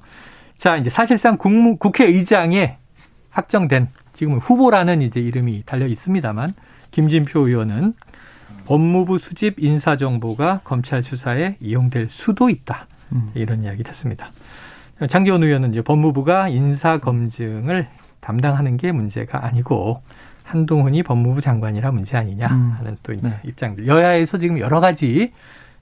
자 0.59 0.77
이제 0.77 0.91
사실상 0.91 1.37
국무, 1.39 1.77
국회의장에 1.77 2.77
확정된 3.31 3.89
지금은 4.13 4.39
후보라는 4.39 5.01
이제 5.01 5.21
이름이 5.21 5.63
달려 5.65 5.87
있습니다만 5.87 6.53
김진표 6.91 7.47
의원은 7.47 7.95
법무부 8.65 9.19
수집 9.19 9.55
인사 9.59 9.97
정보가 9.97 10.61
검찰 10.65 11.03
수사에 11.03 11.57
이용될 11.61 12.09
수도 12.11 12.51
있다. 12.51 12.87
음. 13.13 13.31
이런 13.35 13.63
이야기를 13.65 13.89
했습니다. 13.89 14.31
장기원 15.09 15.43
의원은 15.43 15.73
이제 15.73 15.83
법무부가 15.83 16.49
인사 16.49 16.99
검증을 16.99 17.87
담당하는 18.21 18.77
게 18.77 18.93
문제가 18.93 19.45
아니고 19.47 20.03
한동훈이 20.43 21.03
법무부 21.03 21.41
장관이라 21.41 21.93
문제 21.93 22.17
아니냐 22.17 22.47
음. 22.49 22.75
하는 22.77 22.97
또 23.03 23.13
이제 23.13 23.29
네. 23.29 23.37
입장들. 23.45 23.87
여야에서 23.87 24.39
지금 24.39 24.59
여러 24.59 24.81
가지 24.81 25.33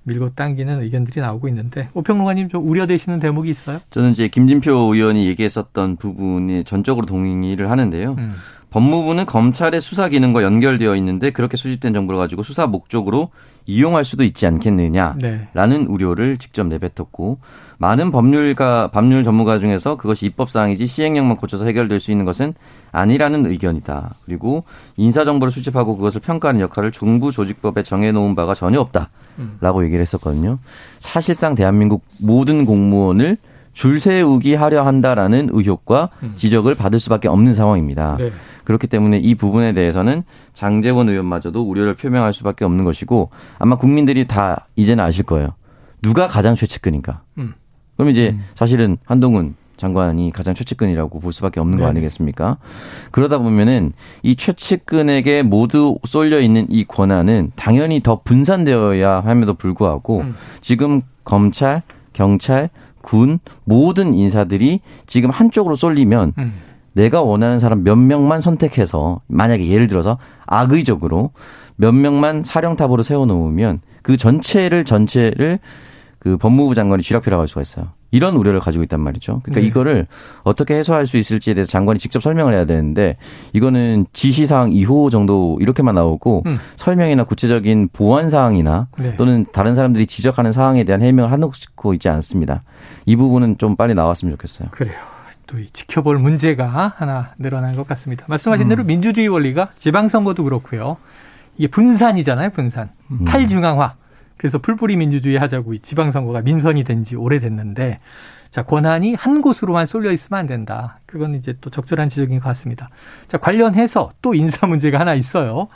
밀고 0.03 0.31
당기는 0.31 0.83
의견들이 0.83 1.21
나오고 1.21 1.49
있는데 1.49 1.89
오평론가님 1.95 2.49
좀 2.49 2.69
우려되시는 2.69 3.19
대목이 3.19 3.51
있어요? 3.51 3.81
저는 3.91 4.12
이제 4.12 4.29
김진표 4.29 4.95
의원이 4.95 5.27
얘기했었던 5.27 5.97
부분이 5.97 6.65
전적으로 6.65 7.07
동의를 7.07 7.71
하는데요. 7.71 8.15
음. 8.19 8.35
법무부는 8.71 9.27
검찰의 9.27 9.81
수사 9.81 10.09
기능과 10.09 10.43
연결되어 10.43 10.95
있는데 10.97 11.31
그렇게 11.31 11.57
수집된 11.57 11.95
정보를 11.95 12.19
가지고 12.19 12.43
수사 12.43 12.67
목적으로 12.67 13.31
이용할 13.66 14.05
수도 14.05 14.24
있지 14.24 14.46
않겠느냐라는 14.46 15.18
네. 15.20 15.87
우려를 15.88 16.38
직접 16.38 16.66
내뱉었고 16.66 17.38
많은 17.79 18.11
법률가 18.11 18.88
법률 18.88 19.24
전문가 19.24 19.59
중에서 19.59 19.96
그것이 19.96 20.26
입법 20.26 20.50
사항이지 20.50 20.87
시행령만 20.87 21.37
고쳐서 21.37 21.66
해결될 21.66 22.00
수 22.00 22.11
있는 22.11 22.24
것은 22.24 22.55
아니라는 22.92 23.44
의견이다. 23.46 24.14
그리고 24.24 24.64
인사 24.96 25.24
정보를 25.24 25.50
수집하고 25.50 25.96
그것을 25.96 26.20
평가하는 26.20 26.61
역할을 26.62 26.92
정부 26.92 27.33
조직법에 27.33 27.83
정해 27.83 28.12
놓은 28.12 28.35
바가 28.35 28.55
전혀 28.55 28.81
없다라고 28.81 29.85
얘기를 29.85 30.00
했었거든요. 30.00 30.59
사실상 30.98 31.55
대한민국 31.55 32.05
모든 32.20 32.64
공무원을 32.64 33.37
줄 33.77 34.01
세우기 34.01 34.55
하려 34.55 34.85
한다라는 34.85 35.51
의혹과 35.53 36.09
음. 36.23 36.33
지적을 36.35 36.75
받을 36.75 36.99
수밖에 36.99 37.29
없는 37.29 37.55
상황입니다. 37.55 38.17
네. 38.19 38.33
그렇기 38.65 38.87
때문에 38.87 39.19
이 39.19 39.35
부분에 39.35 39.75
대해서는 39.75 40.25
장재원 40.55 41.11
의원마저도 41.11 41.62
우려를 41.62 41.95
표명할 41.95 42.33
수밖에 42.33 42.65
없는 42.65 42.87
것이고 42.87 43.29
아마 43.59 43.77
국민들이 43.77 44.27
다 44.27 44.67
이제는 44.77 45.05
아실 45.05 45.25
거예요. 45.25 45.51
누가 46.01 46.27
가장 46.27 46.57
최측근인가. 46.57 47.21
음. 47.37 47.53
그럼 47.97 48.11
이제 48.11 48.31
음. 48.31 48.45
사실은 48.55 48.97
한동훈 49.05 49.55
장관이 49.77 50.33
가장 50.33 50.55
최측근이라고 50.55 51.21
볼 51.21 51.35
수밖에 51.35 51.61
없는 51.61 51.77
네. 51.77 51.85
거 51.85 51.91
아니겠습니까? 51.91 52.57
그러다 53.11 53.37
보면은 53.37 53.93
이 54.23 54.37
최측근에게 54.37 55.43
모두 55.43 55.99
쏠려 56.07 56.41
있는 56.41 56.67
이 56.71 56.87
권한은 56.87 57.53
당연히 57.57 58.01
더 58.01 58.23
분산되어야 58.25 59.21
함에도 59.21 59.53
불구하고 59.53 60.21
음. 60.21 60.35
지금 60.62 61.03
검찰, 61.25 61.83
경찰, 62.15 62.71
군 63.07 63.38
모든 63.62 64.14
인사들이 64.14 64.81
지금 65.07 65.31
한쪽으로 65.31 65.77
쏠리면 65.77 66.33
음. 66.38 66.53
내가 66.92 67.23
원하는 67.23 67.61
사람 67.61 67.85
몇 67.85 67.95
명만 67.95 68.40
선택해서 68.40 69.21
만약에 69.29 69.69
예를 69.69 69.87
들어서 69.87 70.19
악의적으로 70.45 71.31
몇 71.77 71.92
명만 71.92 72.42
사령탑으로 72.42 73.05
세워놓으면 73.05 73.81
그 74.03 74.16
전체를 74.16 74.85
전체를 74.85 75.61
그 76.27 76.37
법무부 76.37 76.75
장관이 76.75 77.05
쥐락펴락 77.05 77.39
할 77.39 77.47
수가 77.47 77.62
있어요. 77.62 77.91
이런 78.11 78.35
우려를 78.35 78.59
가지고 78.59 78.83
있단 78.83 79.01
말이죠. 79.01 79.43
그러니까 79.45 79.61
네. 79.61 79.67
이거를 79.69 80.09
어떻게 80.43 80.75
해소할 80.75 81.07
수 81.07 81.19
있을지에 81.19 81.55
대해서 81.55 81.71
장관이 81.71 82.01
직접 82.01 82.21
설명을 82.21 82.53
해야 82.53 82.65
되는데 82.65 83.17
이거는 83.53 84.07
지시사항 84.12 84.71
2호 84.71 85.12
정도 85.12 85.57
이렇게만 85.61 85.95
나오고 85.95 86.43
음. 86.47 86.59
설명이나 86.75 87.23
구체적인 87.23 87.91
보완 87.93 88.29
사항이나 88.29 88.89
네. 88.99 89.15
또는 89.15 89.47
다른 89.53 89.77
사람들이 89.77 90.07
지적하는 90.07 90.51
사항에 90.51 90.83
대한 90.83 91.01
해명을 91.01 91.33
해놓고 91.33 91.95
있지 91.95 92.09
않습니다. 92.09 92.65
이 93.05 93.15
부분은 93.15 93.59
좀 93.59 93.77
빨리 93.77 93.95
나왔으면 93.95 94.33
좋겠어요. 94.33 94.71
그래요. 94.73 94.97
또 95.47 95.65
지켜볼 95.65 96.19
문제가 96.19 96.93
하나 96.97 97.35
늘어난 97.39 97.77
것 97.77 97.87
같습니다. 97.87 98.25
말씀하신 98.27 98.67
음. 98.67 98.69
대로 98.69 98.83
민주주의 98.83 99.29
원리가 99.29 99.69
지방선거도 99.79 100.43
그렇고요. 100.43 100.97
이게 101.57 101.69
분산이잖아요, 101.69 102.51
분산. 102.51 102.91
음. 103.12 103.25
탈중앙화. 103.25 103.95
그래서 104.37 104.59
풀뿌리 104.59 104.96
민주주의 104.96 105.38
하자고 105.38 105.77
지방선거가 105.79 106.42
민선이 106.42 106.85
된 106.85 107.05
지 107.05 107.16
오래됐는데 107.16 108.01
자, 108.51 108.62
권한이 108.62 109.14
한 109.14 109.42
곳으로만 109.42 109.87
쏠려 109.87 110.12
있으면 110.12 110.40
안 110.40 110.46
된다. 110.46 111.01
그건 111.05 111.35
이제 111.35 111.55
또 111.61 111.68
적절한 111.68 112.09
지적인 112.09 112.40
것 112.40 112.44
같습니다. 112.49 112.88
자, 113.29 113.38
관련해서 113.38 114.12
또 114.22 114.35
인사 114.35 114.66
문제가 114.66 114.99
하나 114.99 115.14
있어요. 115.14 115.68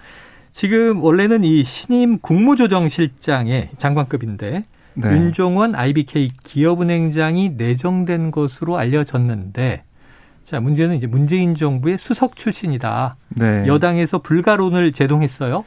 지금 0.52 1.02
원래는 1.02 1.44
이 1.44 1.62
신임 1.62 2.18
국무조정실장의 2.18 3.70
장관급인데 3.78 4.64
네. 4.94 5.08
윤종원 5.08 5.74
IBK 5.74 6.30
기업은행장이 6.42 7.50
내정된 7.50 8.30
것으로 8.30 8.78
알려졌는데 8.78 9.84
자, 10.44 10.58
문제는 10.58 10.96
이제 10.96 11.06
문재인 11.06 11.54
정부의 11.54 11.98
수석 11.98 12.34
출신이다. 12.36 13.16
네. 13.36 13.66
여당에서 13.66 14.18
불가론을 14.18 14.92
제동했어요. 14.92 15.64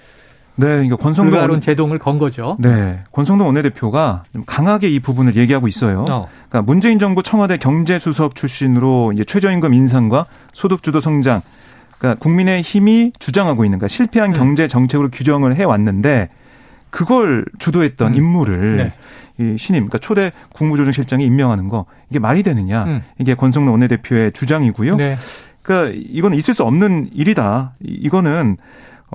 네, 0.56 0.68
그러니까 0.68 0.98
권성동 0.98 1.32
불가론 1.32 1.62
제동을 1.62 1.98
건 1.98 2.18
거죠. 2.18 2.58
네, 2.60 3.04
권성동 3.12 3.48
원내대표가 3.48 4.24
좀 4.32 4.44
강하게 4.46 4.90
이 4.90 5.00
부분을 5.00 5.36
얘기하고 5.36 5.68
있어요. 5.68 6.06
어. 6.10 6.28
그러니까 6.50 6.62
문재인 6.62 7.00
정부 7.00 7.24
청와대 7.24 7.58
경제수석 7.58 8.36
출신으로 8.36 9.14
이제 9.14 9.24
최저임금 9.24 9.74
인상과 9.74 10.26
소득주도 10.52 11.02
성장, 11.02 11.42
그러니까 11.98 12.20
국민의 12.20 12.62
힘이 12.62 13.12
주장하고 13.18 13.66
있는, 13.66 13.80
그러니까 13.80 13.88
실패한 13.88 14.32
음. 14.32 14.34
경제 14.34 14.68
정책으로 14.68 15.10
규정을 15.10 15.56
해 15.56 15.64
왔는데 15.64 16.30
그걸 16.92 17.46
주도했던 17.58 18.14
음. 18.14 18.18
인물을 18.18 18.78
네. 18.78 18.94
이 19.40 19.58
신임, 19.58 19.88
그러니까 19.88 19.98
초대 19.98 20.32
국무조정실장이 20.54 21.26
임명하는 21.26 21.68
거 21.70 21.86
이게 22.12 22.20
말이 22.20 22.44
되느냐? 22.44 22.84
음. 22.84 23.02
이게 23.20 23.34
권성동 23.34 23.74
원내대표의 23.74 24.34
주장이고요. 24.34 24.98
네. 24.98 25.18
그러니까 25.64 25.98
이건 25.98 26.36
있을 26.36 26.54
수 26.54 26.64
없는 26.64 27.10
일이다. 27.14 27.74
이거는 27.82 28.58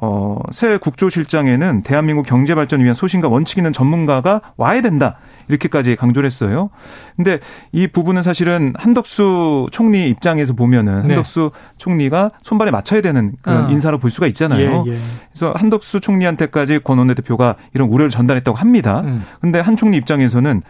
어, 0.00 0.38
새 0.50 0.76
국조실장에는 0.78 1.82
대한민국 1.82 2.24
경제 2.24 2.54
발전을 2.54 2.84
위한 2.84 2.94
소신과 2.94 3.28
원칙 3.28 3.58
있는 3.58 3.72
전문가가 3.72 4.40
와야 4.56 4.80
된다. 4.80 5.16
이렇게까지 5.48 5.96
강조를 5.96 6.26
했어요. 6.26 6.70
근데 7.16 7.40
이 7.72 7.86
부분은 7.86 8.22
사실은 8.22 8.74
한덕수 8.76 9.68
총리 9.72 10.08
입장에서 10.08 10.52
보면은 10.52 11.02
네. 11.02 11.08
한덕수 11.08 11.50
총리가 11.78 12.30
손발에 12.42 12.70
맞춰야 12.70 13.00
되는 13.00 13.32
그런 13.42 13.66
어. 13.66 13.68
인사로 13.70 13.98
볼 13.98 14.10
수가 14.10 14.26
있잖아요. 14.28 14.84
예, 14.86 14.92
예. 14.92 14.98
그래서 15.32 15.52
한덕수 15.56 16.00
총리한테까지 16.00 16.80
권 16.80 16.98
원내대표가 16.98 17.56
이런 17.74 17.88
우려를 17.88 18.10
전달했다고 18.10 18.56
합니다. 18.56 19.00
음. 19.00 19.24
근데 19.40 19.58
한 19.58 19.76
총리 19.76 19.96
입장에서는 19.96 20.62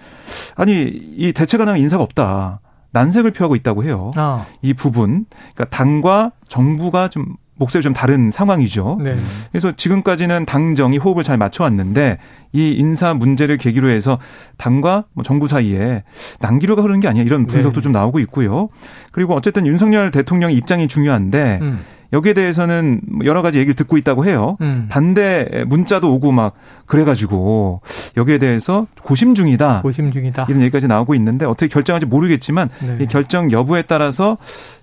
아니 0.55 0.83
이 1.17 1.33
대체 1.33 1.59
가능한 1.59 1.81
인사가 1.81 2.03
없다. 2.03 2.61
난색을 2.91 3.33
표하고 3.33 3.55
있다고 3.57 3.85
해요. 3.85 4.13
어. 4.17 4.47
이 4.63 4.73
부분, 4.73 5.27
그러니까 5.55 5.65
당과 5.77 6.33
정부가 6.49 7.09
좀 7.09 7.37
목소리 7.59 7.83
좀 7.83 7.93
다른 7.93 8.31
상황이죠. 8.31 8.99
네. 9.03 9.17
그래서 9.51 9.73
지금까지는 9.73 10.47
당정이 10.47 10.99
호흡을 10.99 11.23
잘 11.23 11.37
맞춰왔는데 11.37 12.19
이 12.53 12.73
인사 12.73 13.15
문제를 13.15 13.57
계기로 13.59 13.89
해서 13.89 14.19
당과 14.57 15.05
뭐 15.13 15.23
정부 15.25 15.49
사이에 15.49 16.05
난기류가 16.41 16.83
흐르는 16.83 17.01
게 17.01 17.09
아니야 17.09 17.23
이런 17.25 17.47
분석도 17.47 17.81
네. 17.81 17.83
좀 17.83 17.93
나오고 17.93 18.21
있고요. 18.21 18.69
그리고 19.13 19.35
어쨌든 19.35 19.67
윤석열 19.67 20.11
대통령의 20.11 20.57
입장이 20.57 20.89
중요한데 20.89 21.59
음. 21.61 21.81
여기에 22.13 22.33
대해서는 22.33 23.03
뭐 23.07 23.27
여러 23.27 23.43
가지 23.43 23.59
얘기를 23.59 23.75
듣고 23.75 23.99
있다고 23.99 24.25
해요. 24.25 24.57
음. 24.63 24.87
반대 24.89 25.65
문자도 25.67 26.11
오고 26.15 26.33
막 26.33 26.55
그래가지고 26.87 27.83
여기에 28.17 28.39
대해서 28.39 28.87
고심 29.03 29.35
중이다. 29.35 29.83
고심 29.83 30.11
중이다. 30.11 30.47
이런 30.49 30.63
얘기까지 30.63 30.87
나오고 30.87 31.15
있는데 31.17 31.45
어떻게 31.45 31.67
결정할지 31.69 32.07
모르겠지만 32.07 32.71
네. 32.81 32.99
이 33.01 33.07
결정 33.07 33.53
여부에 33.53 33.83
따라서 33.83 34.39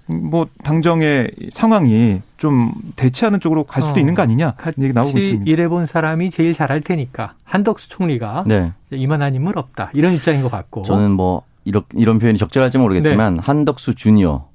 뭐 0.08 0.48
당정의 0.64 1.32
상황이 1.50 2.22
좀 2.38 2.72
대체하는 2.96 3.40
쪽으로 3.40 3.64
갈 3.64 3.82
수도 3.82 3.96
어, 3.96 4.00
있는 4.00 4.14
거 4.14 4.22
아니냐 4.22 4.56
얘기 4.80 4.94
나오고 4.94 5.18
있습니다. 5.18 5.50
일해본 5.50 5.88
사람이 5.88 6.30
제일 6.30 6.54
잘할 6.54 6.82
테니까 6.82 7.34
한덕수 7.44 7.90
총리가 7.90 8.44
네. 8.46 8.74
이만한 8.92 9.34
인물 9.34 9.58
없다 9.58 9.92
이런 9.94 10.14
입장인 10.14 10.44
것 10.44 10.52
같고 10.52 10.84
저는 10.84 11.12
뭐 11.12 11.42
이런 11.64 11.84
이런 11.94 12.20
표현이 12.20 12.38
적절할지 12.38 12.78
모르겠지만 12.78 13.36
네. 13.36 13.40
한덕수 13.44 13.96
주니어라고 13.96 14.46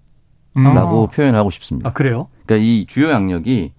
음. 0.57 1.09
표현하고 1.13 1.51
싶습니다. 1.51 1.91
아 1.91 1.93
그래요? 1.93 2.29
그러니까 2.47 2.65
이 2.65 2.87
주요 2.87 3.11
양력이 3.11 3.73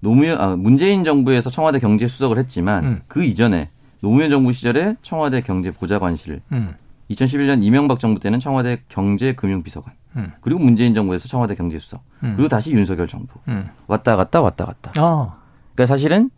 노무현 0.00 0.40
아, 0.40 0.56
문재인 0.56 1.04
정부에서 1.04 1.50
청와대 1.50 1.78
경제 1.78 2.08
수석을 2.08 2.38
했지만 2.38 2.84
음. 2.84 3.00
그 3.06 3.24
이전에 3.24 3.68
노무현 4.00 4.30
정부 4.30 4.52
시절에 4.52 4.96
청와대 5.02 5.42
경제보좌관실 5.42 6.40
음. 6.52 6.74
2011년 7.10 7.62
이명박 7.62 8.00
정부 8.00 8.20
때는 8.20 8.40
청와대 8.40 8.78
경제금융비서관 8.88 9.92
음. 10.16 10.32
그리고 10.40 10.60
문재인 10.60 10.94
정부에서 10.94 11.28
청와대 11.28 11.54
경제수석 11.54 12.02
음. 12.22 12.34
그리고 12.36 12.48
다시 12.48 12.72
윤석열 12.72 13.08
정부 13.08 13.38
음. 13.48 13.68
왔다 13.86 14.16
갔다 14.16 14.40
왔다 14.40 14.64
갔다. 14.64 14.92
어. 15.00 15.34
그러니까 15.74 15.86
사실은 15.92 16.30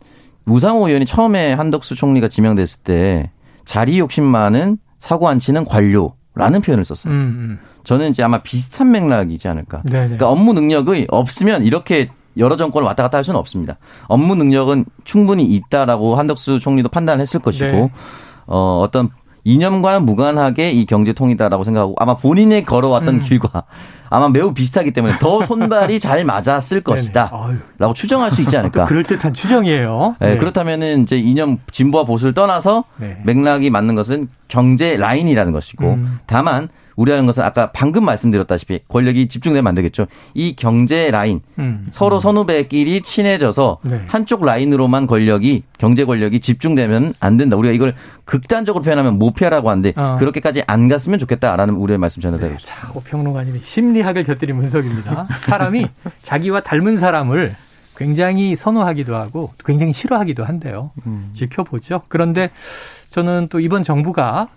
우상호 0.45 0.87
의원이 0.87 1.05
처음에 1.05 1.53
한덕수 1.53 1.95
총리가 1.95 2.27
지명됐을 2.27 2.83
때 2.83 3.31
자리 3.65 3.99
욕심 3.99 4.23
많은 4.23 4.77
사고 4.99 5.29
안 5.29 5.39
치는 5.39 5.65
관료라는 5.65 6.61
표현을 6.63 6.83
썼어요. 6.83 7.13
음, 7.13 7.19
음. 7.19 7.59
저는 7.83 8.09
이제 8.09 8.23
아마 8.23 8.41
비슷한 8.41 8.91
맥락이지 8.91 9.47
않을까. 9.47 9.81
네네. 9.83 10.03
그러니까 10.03 10.29
업무 10.29 10.53
능력이 10.53 11.07
없으면 11.09 11.63
이렇게 11.63 12.09
여러 12.37 12.55
정권을 12.55 12.85
왔다 12.85 13.03
갔다 13.03 13.17
할 13.17 13.23
수는 13.23 13.39
없습니다. 13.39 13.77
업무 14.07 14.35
능력은 14.35 14.85
충분히 15.03 15.45
있다라고 15.45 16.15
한덕수 16.15 16.59
총리도 16.59 16.89
판단했을 16.89 17.39
것이고 17.41 17.65
네. 17.65 17.91
어, 18.47 18.79
어떤 18.81 19.09
이념과 19.43 19.99
무관하게 19.99 20.71
이 20.71 20.85
경제 20.85 21.13
통이다라고 21.13 21.63
생각하고 21.63 21.95
아마 21.97 22.15
본인이 22.15 22.63
걸어왔던 22.63 23.15
음. 23.15 23.19
길과 23.19 23.63
아마 24.09 24.29
매우 24.29 24.53
비슷하기 24.53 24.91
때문에 24.91 25.17
더 25.19 25.41
손발이 25.43 25.99
잘 25.99 26.23
맞았을 26.23 26.81
것이다. 26.81 27.31
라고 27.79 27.93
추정할 27.93 28.31
수 28.31 28.41
있지 28.41 28.55
않을까. 28.55 28.85
그럴 28.85 29.03
듯한 29.03 29.33
추정이에요. 29.33 30.15
네, 30.19 30.33
네. 30.33 30.37
그렇다면은 30.37 31.03
이제 31.03 31.17
이념 31.17 31.57
진보와 31.71 32.05
보수를 32.05 32.33
떠나서 32.33 32.83
네. 32.97 33.17
맥락이 33.23 33.69
맞는 33.69 33.95
것은 33.95 34.29
경제 34.47 34.97
라인이라는 34.97 35.51
것이고 35.51 35.93
음. 35.93 36.19
다만 36.27 36.69
우려하는 36.95 37.25
것은 37.25 37.43
아까 37.43 37.71
방금 37.71 38.05
말씀드렸다시피 38.05 38.81
권력이 38.87 39.27
집중되면 39.27 39.67
안 39.67 39.75
되겠죠. 39.75 40.07
이 40.33 40.55
경제 40.55 41.11
라인 41.11 41.41
음. 41.59 41.87
서로 41.91 42.19
선후배끼리 42.19 43.01
친해져서 43.01 43.79
네. 43.83 44.01
한쪽 44.07 44.45
라인으로만 44.45 45.07
권력이 45.07 45.63
경제 45.77 46.05
권력이 46.05 46.39
집중되면 46.39 47.13
안 47.19 47.37
된다. 47.37 47.55
우리가 47.57 47.73
이걸 47.73 47.95
극단적으로 48.25 48.83
표현하면 48.83 49.17
모피아라고 49.19 49.69
하는데 49.69 49.93
어. 49.95 50.15
그렇게까지 50.19 50.63
안 50.67 50.87
갔으면 50.87 51.19
좋겠다라는 51.19 51.75
우려의 51.75 51.97
말씀 51.97 52.21
전해드리고 52.21 52.57
네, 52.57 52.65
자, 52.65 52.91
오평론가님이 52.93 53.59
심리학을 53.61 54.23
곁들인 54.23 54.57
분석입니다. 54.57 55.27
사람이 55.41 55.87
자기와 56.23 56.61
닮은 56.61 56.97
사람을 56.97 57.55
굉장히 57.95 58.55
선호하기도 58.55 59.15
하고 59.15 59.51
굉장히 59.63 59.93
싫어하기도 59.93 60.43
한데요. 60.43 60.91
음. 61.05 61.29
지켜보죠. 61.33 62.01
그런데 62.07 62.49
저는 63.09 63.47
또 63.49 63.59
이번 63.59 63.83
정부가 63.83 64.47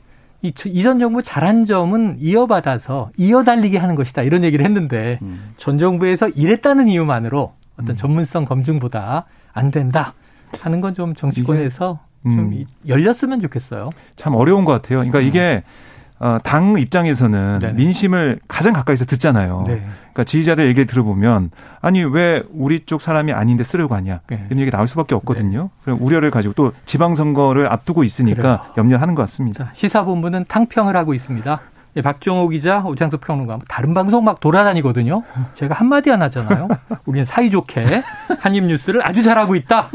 이, 0.43 0.53
이전 0.67 0.99
정부 0.99 1.23
잘한 1.23 1.67
점은 1.67 2.17
이어받아서 2.19 3.11
이어달리게 3.17 3.79
하는 3.79 3.95
것이다. 3.95 4.23
이런 4.23 4.45
얘기를 4.45 4.65
했는데 4.65 5.19
음. 5.23 5.55
전 5.57 5.79
정부에서 5.79 6.29
이랬다는 6.29 6.89
이유만으로 6.89 7.55
어떤 7.75 7.91
음. 7.91 7.97
전문성 7.97 8.45
검증보다 8.45 9.27
안 9.53 9.71
된다 9.71 10.15
하는 10.61 10.81
건 10.81 10.95
좀 10.95 11.15
정치권에서 11.15 12.01
좀 12.23 12.39
음. 12.39 12.65
열렸으면 12.89 13.41
좋겠어요. 13.41 13.91
참 14.17 14.35
어려운 14.35 14.65
것 14.65 14.73
같아요. 14.73 14.99
그러니까 14.99 15.21
이게 15.21 15.63
음. 15.65 15.71
어, 16.19 16.39
당 16.43 16.79
입장에서는 16.79 17.59
네네. 17.59 17.73
민심을 17.75 18.41
가장 18.49 18.73
가까이서 18.73 19.05
듣잖아요. 19.05 19.65
네. 19.67 19.83
그러니까 20.13 20.25
지지자들 20.25 20.67
얘기 20.67 20.87
들어보면 20.87 21.51
아니 21.83 22.03
왜 22.05 22.43
우리 22.53 22.81
쪽 22.87 23.03
사람이 23.03 23.33
아닌데 23.33 23.65
쓰려고 23.65 23.95
하냐 23.95 24.21
네. 24.29 24.47
이런 24.49 24.61
얘기 24.61 24.71
나올 24.71 24.87
수밖에 24.87 25.15
없거든요. 25.15 25.69
네. 25.85 25.93
우려를 25.93 26.31
가지고 26.31 26.55
또 26.55 26.73
지방선거를 26.87 27.71
앞두고 27.71 28.03
있으니까 28.03 28.41
그래요. 28.43 28.61
염려하는 28.79 29.15
것 29.15 29.23
같습니다. 29.23 29.67
자, 29.67 29.71
시사본부는 29.75 30.47
탕평을 30.49 30.97
하고 30.97 31.13
있습니다. 31.13 31.61
예, 31.97 32.03
박정호 32.03 32.49
기자, 32.49 32.81
오창석 32.81 33.23
평론가 33.23 33.59
다른 33.69 33.95
방송 33.95 34.23
막 34.25 34.41
돌아다니거든요. 34.41 35.23
제가 35.55 35.75
한마디 35.75 36.11
안 36.11 36.21
하잖아요. 36.23 36.69
우리는 37.07 37.25
사이좋게 37.25 38.03
한입뉴스를 38.39 39.07
아주 39.07 39.23
잘하고 39.23 39.55
있다. 39.55 39.89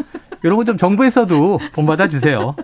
이런 0.44 0.58
거좀 0.58 0.78
정부에서도 0.78 1.60
본받아 1.74 2.08
주세요. 2.10 2.56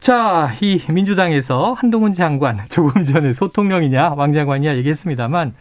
자, 0.00 0.50
이 0.62 0.80
민주당에서 0.88 1.74
한동훈 1.74 2.14
장관 2.14 2.58
조금 2.68 3.04
전에 3.04 3.32
소통령이냐 3.34 4.14
왕장관이냐 4.16 4.76
얘기했습니다만 4.76 5.54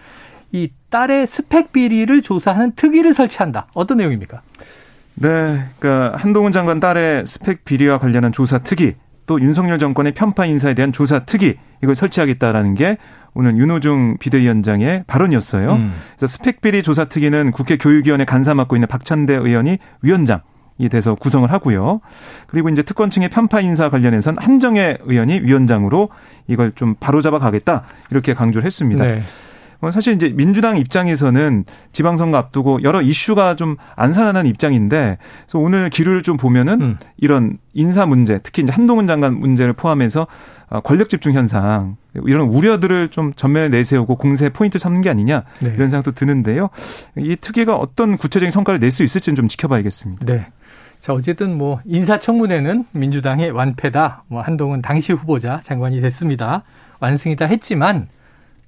이 0.54 0.71
딸의 0.89 1.28
스펙 1.28 1.71
비리를 1.73 2.21
조사하는 2.21 2.71
특위를 2.75 3.13
설치한다. 3.13 3.67
어떤 3.75 3.97
내용입니까? 3.97 4.41
네, 5.15 5.65
그러니까 5.78 6.17
한동훈 6.17 6.52
장관 6.54 6.80
딸의 6.80 7.25
스펙 7.25 7.65
비리와 7.65 7.99
관련한 7.99 8.32
조사 8.32 8.60
특위 8.60 8.95
또 9.28 9.39
윤석열 9.41 9.78
정권의 9.78 10.13
편파 10.13 10.45
인사에 10.45 10.73
대한 10.73 10.91
조사 10.91 11.19
특위 11.19 11.56
이걸 11.84 11.93
설치하겠다라는 11.93 12.75
게 12.75 12.97
오늘 13.34 13.58
윤호중 13.58 14.17
비대위원장의 14.19 15.04
발언이었어요. 15.06 15.73
음. 15.73 15.93
그래서 16.17 16.28
스펙 16.36 16.62
비리 16.62 16.82
조사 16.82 17.06
특위는 17.06 17.52
국회 17.52 17.78
교육위원회 17.78 18.25
간사 18.25 18.56
맡고 18.56 18.75
있는 18.75 18.88
박찬대 18.88 19.36
의원이 19.36 19.78
위원장 20.02 20.41
이 20.80 20.89
돼서 20.89 21.13
구성을 21.13 21.52
하고요. 21.52 22.00
그리고 22.48 22.70
이제 22.70 22.82
특권층의 22.82 23.30
편파 23.30 23.60
인사 23.60 23.89
관련해선 23.89 24.38
한정혜 24.39 24.98
의원이 25.04 25.42
위원장으로 25.44 26.10
이걸 26.48 26.72
좀 26.72 26.96
바로잡아 27.00 27.38
가겠다 27.38 27.84
이렇게 28.10 28.34
강조를 28.34 28.65
했습니다. 28.65 29.04
네. 29.04 29.22
뭐 29.82 29.92
사실 29.92 30.13
이제 30.13 30.34
민주당 30.36 30.76
입장에서는 30.78 31.63
지방선거 31.94 32.38
앞두고 32.38 32.84
여러 32.84 33.02
이슈가 33.02 33.56
좀 33.56 33.78
안산하는 33.96 34.46
입장인데 34.46 35.18
그래서 35.46 35.60
오늘 35.60 35.89
기류를 35.89 36.22
좀 36.22 36.38
보면은 36.38 36.82
음. 36.82 36.98
이런 37.18 37.58
인사 37.74 38.06
문제 38.06 38.39
특히 38.44 38.63
이제 38.63 38.72
한동훈 38.74 39.08
장관 39.08 39.36
문제를 39.36 39.74
포함해서 39.74 40.28
어, 40.70 40.82
권력 40.82 41.10
집중 41.10 41.34
현상 41.34 41.96
이런 42.26 42.48
우려들을 42.50 43.08
좀 43.10 43.34
전면에 43.34 43.70
내세우고 43.70 44.18
공세 44.18 44.50
포인트 44.50 44.78
삼는 44.78 45.02
게 45.02 45.10
아니냐 45.10 45.44
네. 45.60 45.72
이런 45.74 45.89
생각도 45.89 46.12
드는데요. 46.12 46.70
이 47.18 47.36
특위가 47.38 47.76
어떤 47.76 48.18
구체적인 48.18 48.52
성과를 48.52 48.80
낼 48.80 48.92
수 48.92 49.04
있을지는 49.04 49.36
좀 49.36 49.48
지켜봐야겠습니다. 49.48 50.26
네. 50.26 50.48
자, 51.00 51.14
어쨌든 51.14 51.58
뭐 51.58 51.80
인사청문회는 51.86 52.88
민주당의 52.92 53.52
완패다. 53.52 54.24
뭐 54.28 54.42
한동훈 54.42 54.82
당시 54.82 55.14
후보자 55.14 55.62
장관이 55.64 56.02
됐습니다. 56.02 56.64
완승이다 57.00 57.46
했지만 57.46 58.10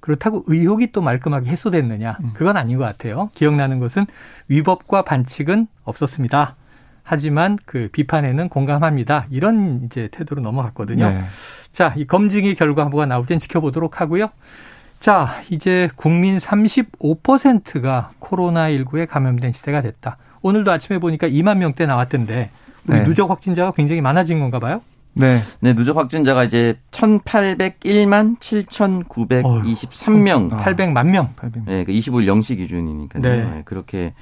그렇다고 0.00 0.42
의혹이 0.46 0.92
또 0.92 1.00
말끔하게 1.02 1.50
해소됐느냐? 1.50 2.18
음. 2.20 2.30
그건 2.34 2.56
아닌 2.56 2.78
것 2.78 2.84
같아요. 2.84 3.30
기억나는 3.34 3.78
것은 3.78 4.06
위법과 4.48 5.02
반칙은 5.02 5.68
없었습니다. 5.84 6.56
하지만 7.04 7.58
그 7.66 7.88
비판에는 7.92 8.48
공감합니다. 8.48 9.26
이런 9.30 9.82
이제 9.84 10.08
태도로 10.10 10.40
넘어갔거든요. 10.42 11.08
네. 11.08 11.22
자, 11.72 11.92
이 11.96 12.06
검증의 12.06 12.54
결과가 12.54 13.06
나올 13.06 13.26
땐 13.26 13.38
지켜보도록 13.38 14.00
하고요. 14.00 14.30
자, 15.00 15.40
이제 15.50 15.88
국민 15.96 16.38
35%가 16.38 18.10
코로나19에 18.20 19.08
감염된 19.08 19.52
시대가 19.52 19.80
됐다. 19.80 20.16
오늘도 20.42 20.70
아침에 20.70 20.98
보니까 20.98 21.28
2만 21.28 21.58
명대 21.58 21.86
나왔던데 21.86 22.50
우리 22.86 22.98
네. 22.98 23.04
누적 23.04 23.30
확진자가 23.30 23.72
굉장히 23.72 24.00
많아진 24.00 24.40
건가 24.40 24.58
봐요? 24.58 24.80
네. 25.14 25.40
네, 25.60 25.74
누적 25.74 25.96
확진자가 25.96 26.44
이제 26.44 26.78
1,801만 26.90 28.38
7,923명. 28.38 30.50
800만 30.50 31.08
명. 31.08 31.34
800만. 31.36 31.64
네, 31.66 31.84
그 31.84 31.92
25일 31.92 32.26
0시 32.26 32.56
기준이니까요. 32.56 33.22
네. 33.22 33.36
네 33.36 33.62
그렇게 33.64 34.14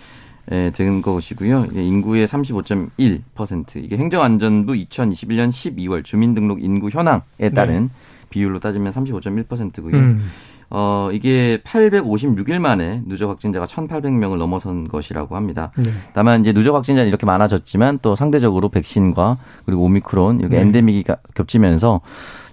예, 0.52 0.72
된 0.74 1.00
것이고요. 1.00 1.66
인구의 1.72 2.26
35.1% 2.26 3.76
이게 3.76 3.96
행정안전부 3.96 4.72
2021년 4.72 5.50
12월 5.50 6.04
주민등록 6.04 6.62
인구 6.62 6.88
현황에 6.88 7.50
따른 7.54 7.84
네. 7.84 7.90
비율로 8.30 8.60
따지면 8.60 8.92
35.1%고요. 8.92 9.96
음. 9.96 10.22
어, 10.72 11.10
이게 11.12 11.58
856일 11.64 12.60
만에 12.60 13.02
누적 13.04 13.28
확진자가 13.28 13.66
1,800명을 13.66 14.36
넘어선 14.36 14.86
것이라고 14.86 15.34
합니다. 15.34 15.72
네. 15.76 15.90
다만 16.14 16.40
이제 16.40 16.52
누적 16.52 16.76
확진자는 16.76 17.08
이렇게 17.08 17.26
많아졌지만 17.26 17.98
또 18.02 18.14
상대적으로 18.14 18.68
백신과 18.68 19.38
그리고 19.66 19.82
오미크론 19.82 20.38
이렇게 20.38 20.56
네. 20.56 20.62
엔데믹이 20.62 21.04
겹치면서 21.34 22.00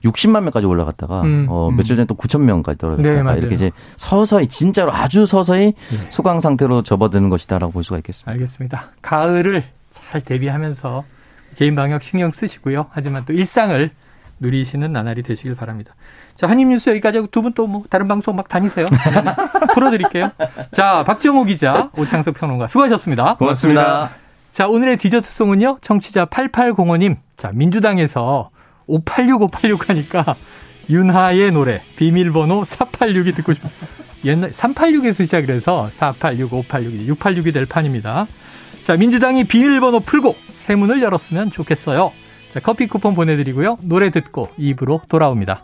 60만 0.04 0.42
명까지 0.42 0.66
올라갔다가 0.66 1.22
음, 1.22 1.46
어, 1.50 1.70
며칠 1.72 1.96
전에 1.96 2.06
또 2.06 2.16
9천 2.16 2.42
명까지 2.42 2.80
떨어졌다가 2.80 3.34
네, 3.34 3.40
이렇게 3.40 3.54
이제 3.54 3.72
서서히 3.98 4.48
진짜로 4.48 4.92
아주 4.92 5.28
서서히 5.28 5.74
네. 5.92 6.10
소강 6.10 6.40
상태로 6.40 6.82
접어드는 6.82 7.30
것이다라고 7.30 7.72
볼 7.72 7.84
수가 7.84 7.98
있겠습니다. 7.98 8.32
알겠습니다. 8.32 8.92
가을을 9.04 9.64
잘 9.92 10.22
대비하면서 10.22 11.04
개인 11.56 11.76
방역 11.76 12.02
신경 12.02 12.32
쓰시고요. 12.32 12.88
하지만 12.92 13.26
또 13.26 13.34
일상을 13.34 13.92
누리시는 14.40 14.92
나날이 14.92 15.24
되시길 15.24 15.56
바랍니다. 15.56 15.96
자, 16.36 16.48
한입뉴스 16.48 16.90
여기까지 16.92 17.18
하고 17.18 17.28
두 17.28 17.42
분 17.42 17.54
또 17.54 17.68
뭐 17.68 17.84
다른 17.90 18.08
방송 18.08 18.36
막 18.36 18.48
다니세요. 18.48 18.88
풀어드릴게요. 19.74 20.32
자, 20.72 21.04
박정호 21.04 21.46
기자, 21.46 21.90
오창석 21.98 22.36
평론가 22.36 22.68
수고하셨습니다. 22.68 23.36
고맙습니다. 23.38 24.10
자, 24.52 24.68
오늘의 24.68 24.98
디저트송은요, 24.98 25.80
청취자 25.82 26.26
8805님. 26.26 27.18
자, 27.36 27.52
민주당에서 27.54 28.50
586, 28.88 29.42
586 29.44 29.90
하니까 29.90 30.36
윤하의 30.90 31.52
노래, 31.52 31.82
비밀번호 31.98 32.64
486이 32.64 33.36
듣고 33.36 33.54
싶어요. 33.54 33.72
옛날, 34.26 34.52
386에서 34.52 35.26
시작을 35.26 35.54
해서 35.56 35.90
486, 35.96 36.54
586, 36.54 37.18
686이 37.20 37.54
될 37.54 37.66
판입니다. 37.66 38.26
자, 38.84 38.96
민주당이 38.96 39.44
비밀번호 39.44 40.00
풀고 40.00 40.36
새 40.50 40.76
문을 40.76 41.02
열었으면 41.02 41.52
좋겠어요. 41.52 42.12
자, 42.58 42.62
커피 42.62 42.88
쿠폰 42.88 43.14
보내드리고요. 43.14 43.78
노래 43.84 44.10
듣고 44.10 44.50
입으로 44.58 45.02
돌아옵니다. 45.08 45.64